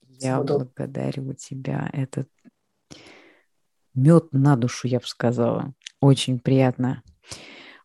[0.00, 1.90] Я Всего благодарю тебя.
[1.92, 2.26] Это
[3.94, 5.74] мед на душу, я бы сказала.
[6.00, 7.02] Очень приятно.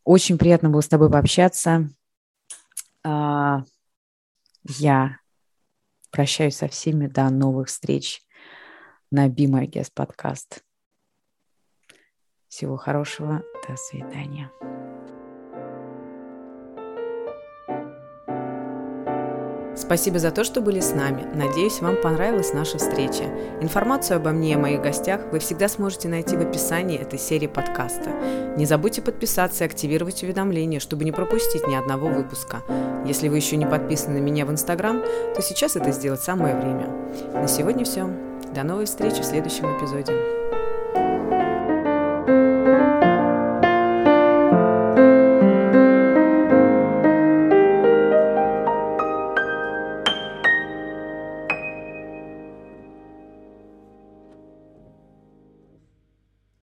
[0.03, 1.89] Очень приятно было с тобой пообщаться.
[3.03, 3.63] А,
[4.63, 5.19] я
[6.11, 7.07] прощаюсь со всеми.
[7.07, 8.21] До новых встреч
[9.11, 10.63] на Be My Guest подкаст.
[12.47, 13.43] Всего хорошего.
[13.67, 14.49] До свидания.
[19.87, 21.25] Спасибо за то, что были с нами.
[21.33, 23.23] Надеюсь, вам понравилась наша встреча.
[23.61, 28.09] Информацию обо мне и моих гостях вы всегда сможете найти в описании этой серии подкаста.
[28.57, 32.63] Не забудьте подписаться и активировать уведомления, чтобы не пропустить ни одного выпуска.
[33.05, 35.01] Если вы еще не подписаны на меня в Инстаграм,
[35.33, 36.89] то сейчас это сделать самое время.
[37.31, 38.09] На сегодня все.
[38.53, 40.56] До новой встречи в следующем эпизоде.